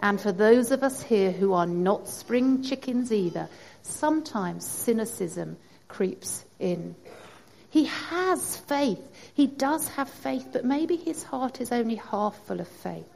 And 0.00 0.20
for 0.20 0.32
those 0.32 0.70
of 0.70 0.82
us 0.82 1.02
here 1.02 1.30
who 1.30 1.52
are 1.52 1.66
not 1.66 2.08
spring 2.08 2.62
chickens 2.62 3.12
either, 3.12 3.48
sometimes 3.82 4.66
cynicism 4.66 5.56
creeps 5.88 6.44
in. 6.58 6.94
He 7.70 7.84
has 7.84 8.56
faith. 8.56 9.00
He 9.34 9.46
does 9.46 9.88
have 9.88 10.08
faith, 10.08 10.48
but 10.52 10.64
maybe 10.64 10.96
his 10.96 11.22
heart 11.22 11.60
is 11.60 11.72
only 11.72 11.96
half 11.96 12.36
full 12.46 12.60
of 12.60 12.68
faith. 12.68 13.08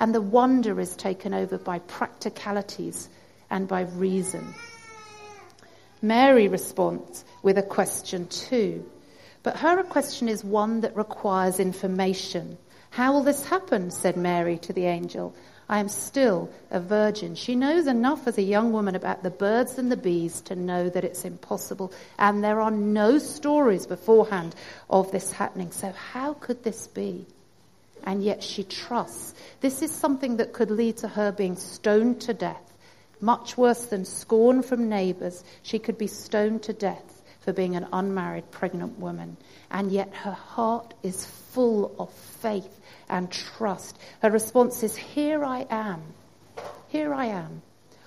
And 0.00 0.14
the 0.14 0.20
wonder 0.20 0.80
is 0.80 0.96
taken 0.96 1.34
over 1.34 1.58
by 1.58 1.78
practicalities 1.78 3.08
and 3.50 3.68
by 3.68 3.82
reason. 3.82 4.54
Mary 6.02 6.48
responds 6.48 7.24
with 7.42 7.58
a 7.58 7.62
question 7.62 8.26
too. 8.28 8.88
But 9.42 9.56
her 9.56 9.82
question 9.82 10.28
is 10.28 10.44
one 10.44 10.80
that 10.82 10.96
requires 10.96 11.60
information. 11.60 12.58
How 12.90 13.12
will 13.12 13.22
this 13.22 13.44
happen? 13.46 13.90
said 13.90 14.16
Mary 14.16 14.58
to 14.58 14.72
the 14.72 14.86
angel. 14.86 15.34
I 15.68 15.78
am 15.78 15.88
still 15.88 16.50
a 16.70 16.80
virgin. 16.80 17.36
She 17.36 17.54
knows 17.54 17.86
enough 17.86 18.26
as 18.26 18.38
a 18.38 18.42
young 18.42 18.72
woman 18.72 18.96
about 18.96 19.22
the 19.22 19.30
birds 19.30 19.78
and 19.78 19.90
the 19.90 19.96
bees 19.96 20.40
to 20.42 20.56
know 20.56 20.88
that 20.88 21.04
it's 21.04 21.24
impossible. 21.24 21.92
And 22.18 22.42
there 22.42 22.60
are 22.60 22.72
no 22.72 23.18
stories 23.18 23.86
beforehand 23.86 24.56
of 24.90 25.12
this 25.12 25.30
happening. 25.30 25.70
So 25.70 25.92
how 25.92 26.34
could 26.34 26.64
this 26.64 26.88
be? 26.88 27.24
And 28.02 28.22
yet 28.22 28.42
she 28.42 28.64
trusts. 28.64 29.34
This 29.60 29.80
is 29.80 29.92
something 29.92 30.38
that 30.38 30.52
could 30.52 30.72
lead 30.72 30.96
to 30.98 31.08
her 31.08 31.30
being 31.30 31.56
stoned 31.56 32.22
to 32.22 32.34
death. 32.34 32.69
Much 33.20 33.56
worse 33.56 33.84
than 33.86 34.04
scorn 34.04 34.62
from 34.62 34.88
neighbors. 34.88 35.44
She 35.62 35.78
could 35.78 35.98
be 35.98 36.06
stoned 36.06 36.62
to 36.64 36.72
death 36.72 37.22
for 37.40 37.52
being 37.52 37.76
an 37.76 37.88
unmarried 37.92 38.50
pregnant 38.50 38.98
woman. 38.98 39.36
And 39.70 39.90
yet 39.90 40.12
her 40.14 40.32
heart 40.32 40.94
is 41.02 41.26
full 41.26 41.94
of 41.98 42.10
faith 42.12 42.80
and 43.08 43.30
trust. 43.30 43.98
Her 44.22 44.30
response 44.30 44.82
is, 44.82 44.96
Here 44.96 45.44
I 45.44 45.66
am. 45.70 46.02
Here 46.88 47.12
I 47.12 47.26
am. 47.26 47.62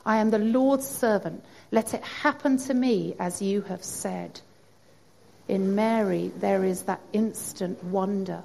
I 0.06 0.18
am 0.18 0.32
the 0.32 0.40
Lord's 0.40 0.88
servant. 0.88 1.44
Let 1.72 1.94
it 1.94 2.04
happen 2.04 2.58
to 2.58 2.74
me 2.74 3.16
as 3.20 3.42
you 3.42 3.62
have 3.62 3.84
said. 3.84 4.42
In 5.48 5.76
Mary, 5.76 6.32
there 6.38 6.64
is 6.64 6.84
that 6.84 7.02
instant 7.12 7.84
wonder. 7.84 8.44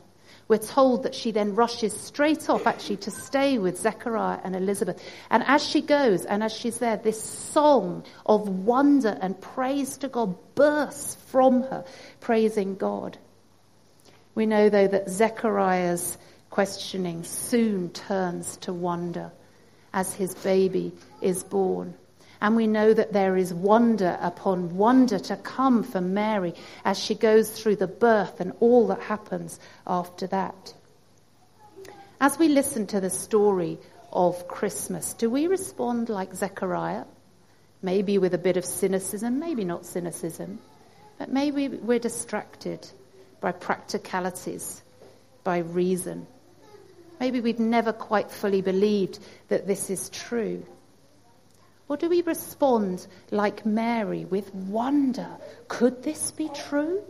We're 0.49 0.57
told 0.57 1.03
that 1.03 1.15
she 1.15 1.31
then 1.31 1.55
rushes 1.55 1.95
straight 1.95 2.49
off 2.49 2.67
actually 2.67 2.97
to 2.99 3.11
stay 3.11 3.59
with 3.59 3.79
Zechariah 3.79 4.41
and 4.43 4.57
Elizabeth. 4.57 5.03
And 5.29 5.45
as 5.47 5.63
she 5.63 5.83
goes 5.83 6.25
and 6.25 6.43
as 6.43 6.53
she's 6.53 6.79
there, 6.79 6.97
this 6.97 7.23
song 7.23 8.05
of 8.25 8.49
wonder 8.49 9.19
and 9.21 9.39
praise 9.39 9.99
to 9.99 10.09
God 10.09 10.35
bursts 10.55 11.17
from 11.27 11.63
her, 11.65 11.85
praising 12.21 12.77
God. 12.77 13.19
We 14.35 14.47
know 14.47 14.71
though 14.71 14.89
that 14.89 15.11
Zechariah's 15.11 16.17
questioning 16.49 17.25
soon 17.25 17.91
turns 17.91 18.57
to 18.59 18.73
wonder 18.73 19.33
as 19.93 20.15
his 20.15 20.35
baby 20.35 20.93
is 21.21 21.45
born. 21.45 21.95
And 22.41 22.55
we 22.55 22.67
know 22.67 22.95
that 22.95 23.13
there 23.13 23.37
is 23.37 23.53
wonder 23.53 24.17
upon 24.21 24.77
wonder 24.77 25.19
to 25.19 25.37
come 25.37 25.83
for 25.83 26.01
Mary 26.01 26.55
as 26.85 26.99
she 26.99 27.15
goes 27.15 27.51
through 27.51 27.77
the 27.77 27.89
birth 27.89 28.41
and 28.41 28.53
all 28.61 28.87
that 28.89 29.01
happens 29.01 29.59
after 29.87 30.27
that. 30.29 30.75
As 32.21 32.39
we 32.39 32.49
listen 32.49 32.87
to 32.89 33.01
the 33.01 33.11
story 33.11 33.79
of 34.13 34.49
Christmas, 34.49 35.15
do 35.15 35.29
we 35.31 35.47
respond 35.47 36.09
like 36.09 36.35
Zechariah? 36.35 37.05
Maybe 37.83 38.19
with 38.19 38.35
a 38.35 38.39
bit 38.39 38.57
of 38.57 38.65
cynicism, 38.65 39.39
maybe 39.39 39.65
not 39.65 39.87
cynicism, 39.87 40.59
but 41.19 41.33
maybe 41.33 41.69
we're 41.69 42.01
distracted 42.01 42.89
by 43.41 43.53
practicalities, 43.53 44.83
by 45.45 45.59
reason. 45.59 46.27
Maybe 47.21 47.41
we've 47.41 47.61
never 47.61 47.93
quite 47.93 48.31
fully 48.31 48.63
believed 48.63 49.19
that 49.49 49.67
this 49.67 49.91
is 49.91 50.09
true. 50.09 50.65
Or 51.89 51.97
do 51.97 52.09
we 52.09 52.23
respond 52.23 53.07
like 53.31 53.65
Mary 53.65 54.27
with 54.27 54.55
wonder? 54.55 55.29
Could 55.69 56.03
this 56.03 56.31
be 56.31 56.51
true? 56.51 57.03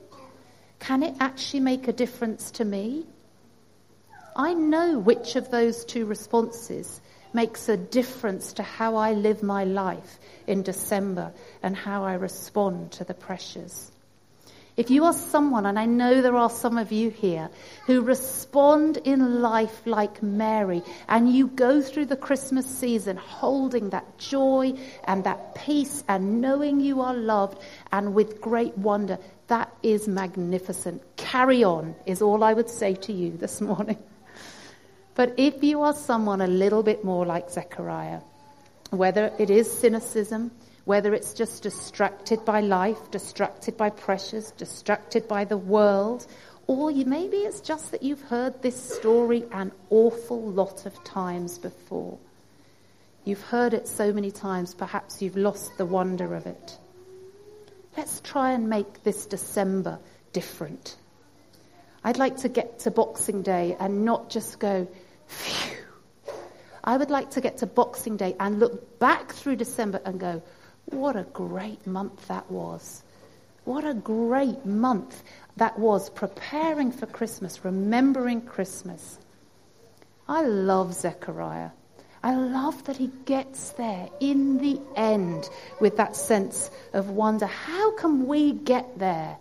Can 0.78 1.02
it 1.02 1.16
actually 1.18 1.61
make 1.61 1.88
a 1.88 1.92
difference 1.92 2.52
to 2.52 2.64
me? 2.64 3.06
I 4.37 4.54
know 4.54 4.99
which 4.99 5.35
of 5.35 5.50
those 5.50 5.85
two 5.85 6.06
responses 6.06 7.00
makes 7.32 7.68
a 7.68 7.76
difference 7.76 8.52
to 8.54 8.62
how 8.62 8.94
I 8.97 9.12
live 9.12 9.42
my 9.42 9.64
life 9.64 10.18
in 10.47 10.62
December 10.62 11.32
and 11.62 11.76
how 11.76 12.04
I 12.04 12.14
respond 12.14 12.92
to 12.92 13.04
the 13.04 13.14
pressures. 13.14 13.90
If 14.78 14.90
you 14.90 15.02
are 15.06 15.12
someone, 15.12 15.66
and 15.66 15.76
I 15.76 15.87
know 15.87 16.23
there 16.23 16.37
are 16.37 16.49
some 16.49 16.78
of 16.78 16.92
you 16.92 17.11
here, 17.11 17.50
who 17.87 18.00
respond 18.00 18.97
in 18.99 19.42
life 19.42 19.85
like 19.87 20.23
Mary, 20.23 20.85
and 21.08 21.28
you 21.35 21.49
go 21.49 21.82
through 21.82 22.06
the 22.06 22.16
Christmas 22.16 22.64
season 22.64 23.16
holding 23.16 23.90
that 23.90 24.18
joy 24.18 24.75
and 25.02 25.25
that 25.25 25.56
peace 25.56 26.04
and 26.06 26.40
knowing 26.40 26.78
you 26.78 27.00
are 27.00 27.12
loved 27.12 27.61
and 27.90 28.14
with 28.14 28.40
great 28.40 28.78
wonder, 28.78 29.18
that 29.49 29.75
is 29.82 30.06
magnificent. 30.06 31.02
Carry 31.16 31.64
on 31.64 31.97
is 32.06 32.23
all 32.23 32.44
I 32.44 32.54
would 32.54 32.70
say 32.70 32.94
to 32.94 33.12
you 33.12 33.37
this 33.37 33.61
morning. 33.61 33.99
But 35.16 35.35
if 35.38 35.64
you 35.64 35.82
are 35.82 35.94
someone 35.94 36.40
a 36.40 36.47
little 36.47 36.85
bit 36.85 37.02
more 37.02 37.26
like 37.26 37.50
Zechariah, 37.50 38.20
whether 38.90 39.32
it 39.40 39.50
is 39.50 39.68
cynicism, 39.68 40.52
whether 40.88 41.12
it's 41.12 41.35
just 41.35 41.62
distracted 41.62 42.42
by 42.47 42.61
life, 42.61 43.11
distracted 43.11 43.76
by 43.76 43.90
pressures, 43.90 44.52
distracted 44.52 45.28
by 45.28 45.45
the 45.45 45.59
world, 45.59 46.26
or 46.66 46.90
you, 46.90 47.04
maybe 47.04 47.37
it's 47.37 47.61
just 47.61 47.90
that 47.90 48.02
you've 48.02 48.23
heard 48.23 48.62
this 48.62 48.95
story 48.97 49.45
an 49.52 49.71
awful 49.90 50.40
lot 50.40 50.87
of 50.87 51.04
times 51.04 51.59
before. 51.59 52.16
You've 53.26 53.42
heard 53.42 53.75
it 53.75 53.87
so 53.87 54.14
many 54.14 54.30
times, 54.30 54.73
perhaps 54.73 55.21
you've 55.21 55.37
lost 55.37 55.76
the 55.76 55.85
wonder 55.85 56.35
of 56.35 56.47
it. 56.47 56.78
let's 57.95 58.21
try 58.21 58.52
and 58.52 58.71
make 58.71 59.02
this 59.02 59.26
December 59.26 59.99
different. 60.33 60.97
I'd 62.02 62.16
like 62.16 62.38
to 62.38 62.49
get 62.49 62.78
to 62.80 62.90
Boxing 62.90 63.42
Day 63.42 63.76
and 63.78 64.07
not 64.07 64.30
just 64.30 64.59
go, 64.59 64.88
phew. 65.26 65.76
I 66.83 66.97
would 66.97 67.11
like 67.11 67.33
to 67.33 67.42
get 67.42 67.59
to 67.59 67.66
Boxing 67.66 68.16
Day 68.16 68.35
and 68.40 68.59
look 68.59 68.99
back 68.99 69.35
through 69.35 69.57
December 69.57 70.00
and 70.07 70.18
go, 70.18 70.42
what 70.90 71.16
a 71.16 71.25
great 71.25 71.87
month 71.87 72.28
that 72.28 72.50
was. 72.50 73.02
What 73.64 73.85
a 73.85 73.95
great 73.95 74.64
month 74.64 75.23
that 75.57 75.78
was 75.78 76.09
preparing 76.11 76.90
for 76.90 77.07
Christmas, 77.07 77.64
remembering 77.64 78.40
Christmas. 78.40 79.18
I 80.26 80.42
love 80.42 80.95
Zechariah. 80.95 81.71
I 82.23 82.35
love 82.35 82.85
that 82.85 82.97
he 82.97 83.11
gets 83.26 83.71
there 83.71 84.09
in 84.21 84.59
the 84.59 84.80
end 84.97 85.49
with 85.80 85.97
that 85.99 86.16
sense 86.16 86.71
of 86.92 87.11
wonder. 87.11 87.47
How 87.47 87.92
can 87.97 88.26
we 88.26 88.52
get 88.52 88.99
there? 88.99 89.37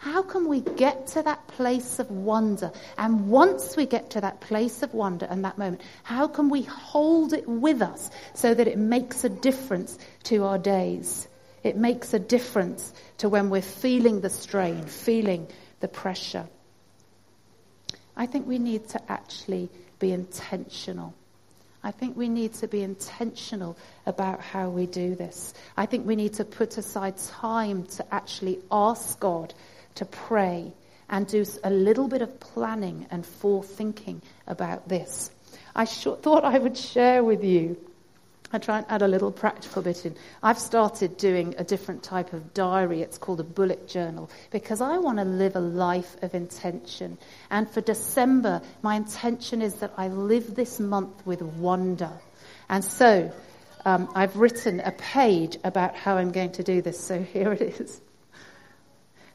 How 0.00 0.22
can 0.22 0.48
we 0.48 0.62
get 0.62 1.08
to 1.08 1.22
that 1.24 1.46
place 1.48 1.98
of 1.98 2.10
wonder? 2.10 2.72
And 2.96 3.28
once 3.28 3.76
we 3.76 3.84
get 3.84 4.08
to 4.12 4.22
that 4.22 4.40
place 4.40 4.82
of 4.82 4.94
wonder 4.94 5.26
and 5.28 5.44
that 5.44 5.58
moment, 5.58 5.82
how 6.04 6.26
can 6.26 6.48
we 6.48 6.62
hold 6.62 7.34
it 7.34 7.46
with 7.46 7.82
us 7.82 8.10
so 8.32 8.54
that 8.54 8.66
it 8.66 8.78
makes 8.78 9.24
a 9.24 9.28
difference 9.28 9.98
to 10.22 10.44
our 10.44 10.56
days? 10.56 11.28
It 11.62 11.76
makes 11.76 12.14
a 12.14 12.18
difference 12.18 12.94
to 13.18 13.28
when 13.28 13.50
we're 13.50 13.60
feeling 13.60 14.22
the 14.22 14.30
strain, 14.30 14.84
feeling 14.84 15.46
the 15.80 15.88
pressure. 15.88 16.48
I 18.16 18.24
think 18.24 18.46
we 18.46 18.58
need 18.58 18.88
to 18.88 19.12
actually 19.12 19.68
be 19.98 20.12
intentional. 20.12 21.12
I 21.82 21.90
think 21.90 22.16
we 22.16 22.30
need 22.30 22.54
to 22.54 22.68
be 22.68 22.82
intentional 22.82 23.76
about 24.06 24.40
how 24.40 24.70
we 24.70 24.86
do 24.86 25.14
this. 25.14 25.52
I 25.76 25.84
think 25.84 26.06
we 26.06 26.16
need 26.16 26.34
to 26.34 26.46
put 26.46 26.78
aside 26.78 27.18
time 27.18 27.84
to 27.96 28.14
actually 28.14 28.60
ask 28.72 29.20
God 29.20 29.52
to 29.96 30.04
pray 30.04 30.72
and 31.08 31.26
do 31.26 31.44
a 31.64 31.70
little 31.70 32.08
bit 32.08 32.22
of 32.22 32.40
planning 32.40 33.06
and 33.10 33.24
forethinking 33.24 34.22
about 34.46 34.88
this. 34.88 35.30
I 35.74 35.84
sh- 35.84 36.06
thought 36.22 36.44
I 36.44 36.58
would 36.58 36.76
share 36.76 37.22
with 37.22 37.44
you. 37.44 37.76
I 38.52 38.58
try 38.58 38.78
and 38.78 38.86
add 38.88 39.02
a 39.02 39.08
little 39.08 39.30
practical 39.30 39.80
bit 39.82 40.04
in. 40.04 40.16
I've 40.42 40.58
started 40.58 41.16
doing 41.16 41.54
a 41.56 41.62
different 41.62 42.02
type 42.02 42.32
of 42.32 42.52
diary. 42.52 43.00
It's 43.00 43.16
called 43.16 43.38
a 43.38 43.44
bullet 43.44 43.86
journal 43.86 44.28
because 44.50 44.80
I 44.80 44.98
want 44.98 45.18
to 45.18 45.24
live 45.24 45.54
a 45.54 45.60
life 45.60 46.16
of 46.22 46.34
intention. 46.34 47.16
And 47.50 47.70
for 47.70 47.80
December, 47.80 48.60
my 48.82 48.96
intention 48.96 49.62
is 49.62 49.74
that 49.76 49.92
I 49.96 50.08
live 50.08 50.56
this 50.56 50.80
month 50.80 51.24
with 51.24 51.42
wonder. 51.42 52.10
And 52.68 52.84
so 52.84 53.32
um, 53.84 54.10
I've 54.16 54.36
written 54.36 54.80
a 54.80 54.92
page 54.92 55.56
about 55.62 55.94
how 55.94 56.16
I'm 56.16 56.32
going 56.32 56.52
to 56.52 56.64
do 56.64 56.82
this. 56.82 56.98
So 56.98 57.22
here 57.32 57.52
it 57.52 57.80
is. 57.80 58.00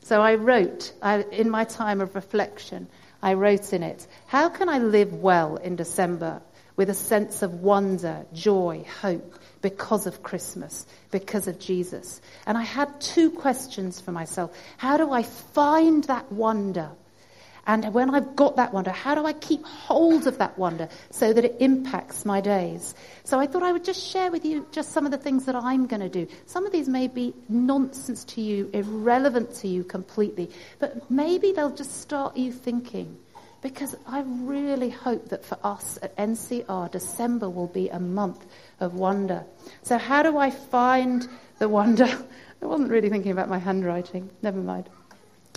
So 0.06 0.22
I 0.22 0.36
wrote, 0.36 0.94
I, 1.02 1.24
in 1.32 1.50
my 1.50 1.64
time 1.64 2.00
of 2.00 2.14
reflection, 2.14 2.88
I 3.24 3.34
wrote 3.34 3.74
in 3.74 3.82
it, 3.82 4.06
how 4.28 4.50
can 4.50 4.70
I 4.70 4.78
live 4.78 5.12
well 5.16 5.56
in 5.56 5.76
December 5.76 6.44
with 6.76 6.92
a 6.92 6.94
sense 6.94 7.42
of 7.42 7.64
wonder, 7.64 8.24
joy, 8.32 8.86
hope 9.02 9.40
because 9.64 10.06
of 10.06 10.22
Christmas, 10.22 10.86
because 11.10 11.48
of 11.48 11.58
Jesus? 11.58 12.22
And 12.46 12.56
I 12.56 12.62
had 12.62 13.02
two 13.02 13.32
questions 13.32 14.00
for 14.00 14.12
myself. 14.12 14.56
How 14.78 14.98
do 14.98 15.12
I 15.12 15.24
find 15.24 16.04
that 16.04 16.32
wonder? 16.32 16.92
And 17.68 17.94
when 17.94 18.14
I've 18.14 18.36
got 18.36 18.58
that 18.58 18.74
wonder, 18.74 18.92
how 18.92 19.16
do 19.16 19.26
I 19.26 19.34
keep 19.34 19.66
hold 19.66 20.28
of 20.28 20.38
that 20.38 20.58
wonder 20.58 20.88
so 21.10 21.34
that 21.34 21.44
it 21.44 21.56
impacts 21.60 22.24
my 22.24 22.40
days? 22.40 22.94
So 23.24 23.40
I 23.40 23.48
thought 23.48 23.64
I 23.64 23.72
would 23.72 23.84
just 23.84 24.02
share 24.02 24.30
with 24.30 24.46
you 24.46 24.68
just 24.72 24.92
some 24.92 25.06
of 25.06 25.12
the 25.12 25.18
things 25.18 25.46
that 25.46 25.56
I'm 25.56 25.88
going 25.88 26.02
to 26.02 26.10
do. 26.10 26.28
Some 26.46 26.66
of 26.66 26.72
these 26.72 26.88
may 26.88 27.08
be 27.08 27.34
nonsense 27.50 28.24
to 28.26 28.42
you, 28.42 28.70
irrelevant 28.74 29.56
to 29.56 29.68
you 29.68 29.84
completely, 29.84 30.52
but 30.78 31.10
maybe 31.10 31.54
they'll 31.54 31.76
just 31.76 32.02
start 32.02 32.38
you 32.38 32.52
thinking. 32.52 33.18
Because 33.62 33.96
I 34.06 34.22
really 34.22 34.92
hope 34.92 35.30
that 35.30 35.44
for 35.44 35.58
us 35.64 35.98
at 36.04 36.16
NCR, 36.18 36.92
December 36.92 37.50
will 37.50 37.68
be 37.68 37.90
a 37.90 38.00
month 38.00 38.46
of 38.80 38.94
wonder. 38.94 39.44
So 39.82 39.98
how 39.98 40.22
do 40.22 40.38
I 40.38 40.52
find 40.52 41.28
the 41.58 41.68
wonder? 41.68 42.06
I 42.62 42.66
wasn't 42.68 42.92
really 42.92 43.10
thinking 43.10 43.32
about 43.32 43.50
my 43.50 43.58
handwriting. 43.58 44.30
Never 44.44 44.60
mind. 44.60 44.88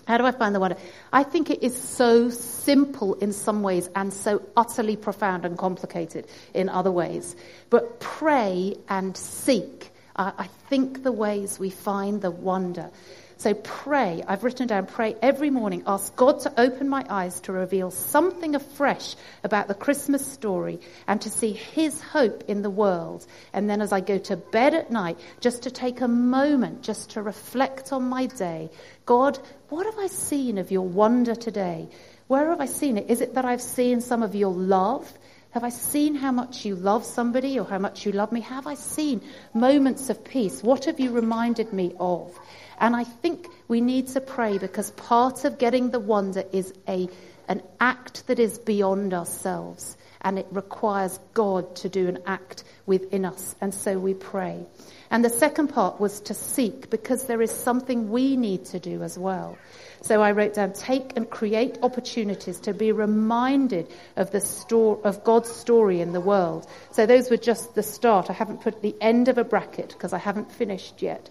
How 0.08 0.18
do 0.18 0.24
I 0.24 0.32
find 0.32 0.54
the 0.54 0.60
wonder? 0.60 0.76
I 1.12 1.22
think 1.22 1.50
it 1.50 1.62
is 1.62 1.80
so 1.80 2.30
simple 2.30 3.14
in 3.14 3.32
some 3.32 3.62
ways 3.62 3.88
and 3.94 4.12
so 4.12 4.42
utterly 4.56 4.96
profound 4.96 5.44
and 5.44 5.56
complicated 5.56 6.26
in 6.54 6.68
other 6.68 6.90
ways. 6.90 7.36
But 7.70 8.00
pray 8.00 8.74
and 8.88 9.16
seek 9.16 9.92
I 10.18 10.48
think, 10.68 11.04
the 11.04 11.12
ways 11.12 11.60
we 11.60 11.70
find 11.70 12.20
the 12.20 12.30
wonder. 12.32 12.90
So 13.38 13.54
pray. 13.54 14.24
I've 14.26 14.42
written 14.42 14.66
down 14.66 14.86
pray 14.86 15.14
every 15.22 15.48
morning. 15.50 15.84
Ask 15.86 16.14
God 16.16 16.40
to 16.40 16.60
open 16.60 16.88
my 16.88 17.04
eyes 17.08 17.38
to 17.42 17.52
reveal 17.52 17.92
something 17.92 18.56
afresh 18.56 19.14
about 19.44 19.68
the 19.68 19.74
Christmas 19.74 20.26
story 20.26 20.80
and 21.06 21.20
to 21.20 21.30
see 21.30 21.52
his 21.52 22.02
hope 22.02 22.42
in 22.48 22.62
the 22.62 22.70
world. 22.70 23.24
And 23.52 23.70
then 23.70 23.80
as 23.80 23.92
I 23.92 24.00
go 24.00 24.18
to 24.18 24.36
bed 24.36 24.74
at 24.74 24.90
night, 24.90 25.20
just 25.38 25.62
to 25.62 25.70
take 25.70 26.00
a 26.00 26.08
moment, 26.08 26.82
just 26.82 27.10
to 27.10 27.22
reflect 27.22 27.92
on 27.92 28.08
my 28.08 28.26
day. 28.26 28.70
God, 29.06 29.38
what 29.68 29.86
have 29.86 29.98
I 30.00 30.08
seen 30.08 30.58
of 30.58 30.72
your 30.72 30.88
wonder 30.88 31.36
today? 31.36 31.88
Where 32.26 32.50
have 32.50 32.60
I 32.60 32.66
seen 32.66 32.98
it? 32.98 33.08
Is 33.08 33.20
it 33.20 33.34
that 33.34 33.44
I've 33.44 33.62
seen 33.62 34.00
some 34.00 34.24
of 34.24 34.34
your 34.34 34.52
love? 34.52 35.16
Have 35.52 35.62
I 35.62 35.70
seen 35.70 36.16
how 36.16 36.32
much 36.32 36.64
you 36.64 36.74
love 36.74 37.04
somebody 37.04 37.58
or 37.58 37.64
how 37.64 37.78
much 37.78 38.04
you 38.04 38.10
love 38.10 38.32
me? 38.32 38.40
Have 38.40 38.66
I 38.66 38.74
seen 38.74 39.22
moments 39.54 40.10
of 40.10 40.24
peace? 40.24 40.60
What 40.60 40.86
have 40.86 40.98
you 40.98 41.12
reminded 41.12 41.72
me 41.72 41.94
of? 42.00 42.36
And 42.78 42.94
I 42.94 43.04
think 43.04 43.48
we 43.66 43.80
need 43.80 44.08
to 44.08 44.20
pray 44.20 44.58
because 44.58 44.90
part 44.92 45.44
of 45.44 45.58
getting 45.58 45.90
the 45.90 46.00
wonder 46.00 46.44
is 46.52 46.72
a, 46.88 47.08
an 47.48 47.62
act 47.80 48.26
that 48.28 48.38
is 48.38 48.58
beyond 48.58 49.12
ourselves. 49.12 49.96
And 50.20 50.38
it 50.38 50.46
requires 50.50 51.18
God 51.32 51.76
to 51.76 51.88
do 51.88 52.08
an 52.08 52.18
act 52.26 52.64
within 52.86 53.24
us. 53.24 53.54
And 53.60 53.72
so 53.72 53.98
we 53.98 54.14
pray. 54.14 54.66
And 55.10 55.24
the 55.24 55.30
second 55.30 55.68
part 55.68 56.00
was 56.00 56.20
to 56.22 56.34
seek 56.34 56.90
because 56.90 57.24
there 57.24 57.40
is 57.40 57.50
something 57.50 58.10
we 58.10 58.36
need 58.36 58.66
to 58.66 58.80
do 58.80 59.02
as 59.02 59.16
well. 59.18 59.56
So 60.02 60.20
I 60.20 60.32
wrote 60.32 60.54
down, 60.54 60.72
take 60.72 61.16
and 61.16 61.28
create 61.28 61.78
opportunities 61.82 62.60
to 62.60 62.74
be 62.74 62.92
reminded 62.92 63.88
of 64.16 64.30
the 64.30 64.40
story, 64.40 65.00
of 65.04 65.24
God's 65.24 65.50
story 65.50 66.00
in 66.00 66.12
the 66.12 66.20
world. 66.20 66.66
So 66.92 67.06
those 67.06 67.30
were 67.30 67.36
just 67.36 67.74
the 67.74 67.82
start. 67.82 68.28
I 68.28 68.34
haven't 68.34 68.60
put 68.60 68.82
the 68.82 68.94
end 69.00 69.28
of 69.28 69.38
a 69.38 69.44
bracket 69.44 69.88
because 69.88 70.12
I 70.12 70.18
haven't 70.18 70.52
finished 70.52 71.00
yet. 71.00 71.30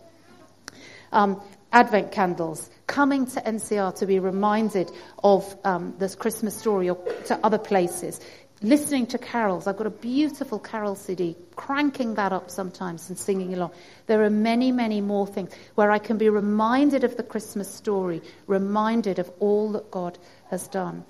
Um, 1.12 1.41
Advent 1.72 2.12
candles, 2.12 2.70
coming 2.88 3.26
to 3.28 3.41
NCR 3.41 3.96
to 3.98 4.06
be 4.06 4.20
reminded 4.20 4.89
of 5.22 5.56
um, 5.65 5.96
this 6.00 6.15
Christmas 6.15 6.56
story 6.56 6.89
or 6.89 6.96
to 7.26 7.38
other 7.43 7.58
places, 7.58 8.22
listening 8.62 9.06
to 9.08 9.17
carols. 9.17 9.67
I've 9.67 9.78
got 9.78 9.88
a 9.88 9.91
beautiful 9.91 10.60
carol 10.60 10.96
CD, 10.96 11.36
cranking 11.56 12.15
that 12.15 12.32
up 12.32 12.50
sometimes 12.50 13.10
and 13.10 13.17
singing 13.17 13.54
along. 13.54 13.72
There 14.08 14.24
are 14.24 14.30
many, 14.30 14.72
many 14.72 15.02
more 15.02 15.28
things 15.28 15.52
where 15.76 15.91
I 15.91 16.00
can 16.00 16.17
be 16.17 16.30
reminded 16.30 17.04
of 17.04 17.17
the 17.17 17.24
Christmas 17.24 17.70
story, 17.70 18.22
reminded 18.48 19.20
of 19.20 19.30
all 19.39 19.74
that 19.74 19.91
God 19.91 20.17
has 20.50 20.67
done. 20.67 21.04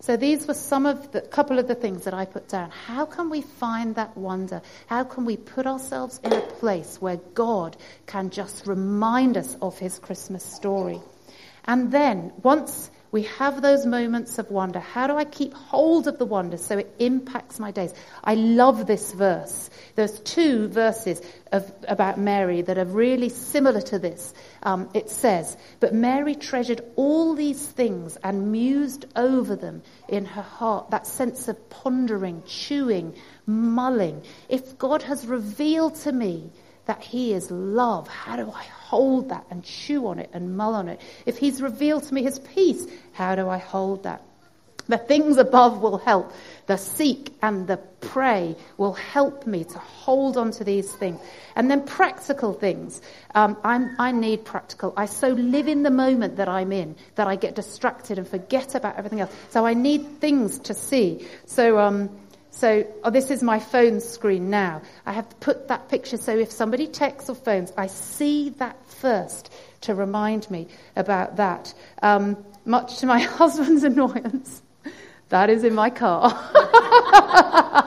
So 0.00 0.16
these 0.16 0.46
were 0.46 0.54
some 0.54 0.86
of 0.86 1.10
the 1.10 1.20
couple 1.20 1.58
of 1.58 1.66
the 1.66 1.74
things 1.74 2.04
that 2.04 2.14
I 2.14 2.24
put 2.24 2.48
down. 2.48 2.70
How 2.70 3.04
can 3.04 3.30
we 3.30 3.42
find 3.42 3.96
that 3.96 4.16
wonder? 4.16 4.62
How 4.86 5.02
can 5.02 5.24
we 5.24 5.36
put 5.36 5.66
ourselves 5.66 6.20
in 6.22 6.32
a 6.32 6.40
place 6.40 7.00
where 7.00 7.16
God 7.34 7.76
can 8.06 8.30
just 8.30 8.66
remind 8.66 9.36
us 9.36 9.56
of 9.60 9.78
his 9.78 9.98
Christmas 9.98 10.44
story? 10.44 11.00
And 11.64 11.90
then 11.90 12.32
once 12.42 12.90
we 13.10 13.22
have 13.22 13.62
those 13.62 13.86
moments 13.86 14.38
of 14.38 14.50
wonder. 14.50 14.80
How 14.80 15.06
do 15.06 15.16
I 15.16 15.24
keep 15.24 15.54
hold 15.54 16.06
of 16.08 16.18
the 16.18 16.26
wonder 16.26 16.58
so 16.58 16.76
it 16.76 16.94
impacts 16.98 17.58
my 17.58 17.70
days? 17.70 17.94
I 18.22 18.34
love 18.34 18.86
this 18.86 19.12
verse. 19.12 19.70
There's 19.94 20.20
two 20.20 20.68
verses 20.68 21.22
of, 21.50 21.72
about 21.86 22.18
Mary 22.18 22.60
that 22.62 22.76
are 22.76 22.84
really 22.84 23.30
similar 23.30 23.80
to 23.82 23.98
this. 23.98 24.34
Um, 24.62 24.90
it 24.92 25.08
says, 25.08 25.56
But 25.80 25.94
Mary 25.94 26.34
treasured 26.34 26.82
all 26.96 27.34
these 27.34 27.66
things 27.66 28.18
and 28.22 28.52
mused 28.52 29.06
over 29.16 29.56
them 29.56 29.82
in 30.08 30.26
her 30.26 30.42
heart. 30.42 30.90
That 30.90 31.06
sense 31.06 31.48
of 31.48 31.70
pondering, 31.70 32.42
chewing, 32.46 33.14
mulling. 33.46 34.22
If 34.50 34.76
God 34.76 35.02
has 35.04 35.26
revealed 35.26 35.94
to 35.96 36.12
me 36.12 36.50
that 36.88 37.02
he 37.02 37.34
is 37.34 37.50
love, 37.50 38.08
how 38.08 38.36
do 38.36 38.50
I 38.50 38.64
hold 38.64 39.28
that 39.28 39.44
and 39.50 39.62
chew 39.62 40.06
on 40.06 40.18
it 40.18 40.30
and 40.32 40.56
mull 40.56 40.74
on 40.74 40.88
it? 40.88 41.00
If 41.26 41.36
he's 41.36 41.60
revealed 41.60 42.04
to 42.04 42.14
me 42.14 42.22
his 42.22 42.38
peace, 42.38 42.86
how 43.12 43.34
do 43.34 43.46
I 43.46 43.58
hold 43.58 44.04
that? 44.04 44.22
The 44.86 44.96
things 44.96 45.36
above 45.36 45.82
will 45.82 45.98
help. 45.98 46.32
The 46.66 46.78
seek 46.78 47.34
and 47.42 47.66
the 47.66 47.76
pray 47.76 48.56
will 48.78 48.94
help 48.94 49.46
me 49.46 49.64
to 49.64 49.78
hold 49.78 50.38
on 50.38 50.50
to 50.52 50.64
these 50.64 50.90
things. 50.90 51.20
And 51.54 51.70
then 51.70 51.84
practical 51.84 52.54
things. 52.54 53.02
Um, 53.34 53.58
i 53.64 54.10
need 54.10 54.46
practical. 54.46 54.94
I 54.96 55.04
so 55.04 55.28
live 55.28 55.68
in 55.68 55.82
the 55.82 55.90
moment 55.90 56.36
that 56.36 56.48
I'm 56.48 56.72
in 56.72 56.96
that 57.16 57.26
I 57.26 57.36
get 57.36 57.54
distracted 57.54 58.16
and 58.16 58.26
forget 58.26 58.74
about 58.74 58.96
everything 58.96 59.20
else. 59.20 59.34
So 59.50 59.66
I 59.66 59.74
need 59.74 60.20
things 60.20 60.58
to 60.60 60.72
see. 60.72 61.26
So 61.44 61.78
um, 61.78 62.08
So 62.50 62.86
oh, 63.04 63.10
this 63.10 63.30
is 63.30 63.42
my 63.42 63.58
phone 63.58 64.00
screen 64.00 64.50
now. 64.50 64.82
I 65.06 65.12
have 65.12 65.38
put 65.40 65.68
that 65.68 65.88
picture 65.88 66.16
so 66.16 66.36
if 66.36 66.50
somebody 66.50 66.86
texts 66.86 67.30
or 67.30 67.34
phones, 67.34 67.72
I 67.76 67.86
see 67.86 68.50
that 68.58 68.76
first 68.86 69.52
to 69.82 69.94
remind 69.94 70.50
me 70.50 70.68
about 70.96 71.36
that. 71.36 71.72
Um, 72.02 72.44
much 72.64 72.98
to 72.98 73.06
my 73.06 73.18
husband's 73.40 73.84
annoyance, 73.84 74.62
that 75.28 75.50
is 75.50 75.64
in 75.64 75.74
my 75.74 75.90
car. 75.90 76.30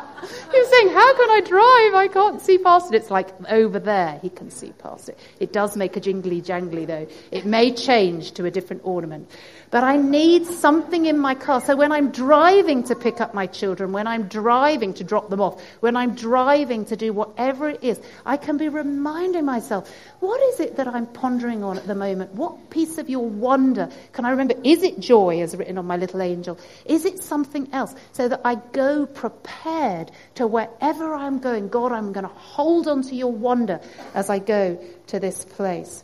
He 0.52 0.60
was 0.60 0.70
saying, 0.70 0.90
How 0.90 1.14
can 1.16 1.30
I 1.30 1.42
drive? 1.42 1.94
I 1.96 2.10
can't 2.12 2.42
see 2.42 2.58
past 2.58 2.94
it. 2.94 2.98
It's 2.98 3.10
like 3.10 3.30
over 3.50 3.80
there, 3.80 4.20
he 4.22 4.30
can 4.30 4.52
see 4.52 4.74
past 4.74 5.10
it. 5.10 5.18
It 5.40 5.54
does 5.54 5.78
make 5.78 5.96
a 5.96 6.00
jingly 6.00 6.42
jangly 6.42 6.86
though. 6.86 7.08
It 7.32 7.46
may 7.46 7.72
change 7.72 8.34
to 8.34 8.46
a 8.46 8.52
different 8.52 8.82
ornament. 8.84 9.32
But 9.72 9.86
I 9.86 9.96
need 9.96 10.48
something 10.48 11.06
in 11.06 11.18
my 11.18 11.34
car. 11.34 11.62
So 11.62 11.78
when 11.78 11.94
I'm 11.94 12.12
driving 12.12 12.84
to 12.84 12.96
pick 12.96 13.22
up 13.22 13.34
my 13.34 13.48
children, 13.48 13.94
when 13.94 14.06
I'm 14.06 14.28
driving 14.28 14.94
to 14.96 15.06
drop 15.06 15.30
them 15.30 15.40
off, 15.40 15.64
when 15.80 15.96
I'm 15.96 16.14
driving 16.14 16.84
to 16.86 16.98
do 16.98 17.14
whatever 17.14 17.70
it 17.70 17.82
is, 17.82 17.98
I 18.26 18.36
can 18.36 18.58
be 18.58 18.68
reminding 18.68 19.46
myself, 19.46 19.90
what 20.20 20.42
is 20.42 20.60
it 20.60 20.76
that 20.76 20.90
I'm 20.90 21.08
pondering 21.08 21.64
on 21.64 21.78
at 21.78 21.88
the 21.88 21.96
moment? 21.96 22.34
What 22.34 22.70
piece 22.70 22.98
of 22.98 23.10
your 23.10 23.26
wonder 23.26 23.90
can 24.12 24.26
I 24.26 24.32
remember? 24.32 24.56
Is 24.62 24.84
it 24.84 25.00
joy, 25.00 25.42
as 25.42 25.56
written 25.56 25.78
on 25.78 25.88
my 25.88 25.96
little 25.96 26.22
angel? 26.22 26.60
Is 26.84 27.06
it 27.06 27.20
something 27.20 27.70
else? 27.72 27.96
So 28.12 28.28
that 28.28 28.42
I 28.44 28.56
go 28.56 29.06
prepared 29.06 30.12
to 30.36 30.48
wherever 30.48 31.16
I'm 31.16 31.40
going. 31.40 31.70
God, 31.70 31.94
I'm 31.94 32.12
going 32.12 32.26
to 32.26 32.34
hold 32.34 32.90
on 32.90 33.04
to 33.04 33.16
your 33.16 33.32
wonder 33.32 33.80
as 34.14 34.30
I 34.30 34.40
go 34.40 34.84
to 35.08 35.20
this 35.20 35.46
place 35.46 36.04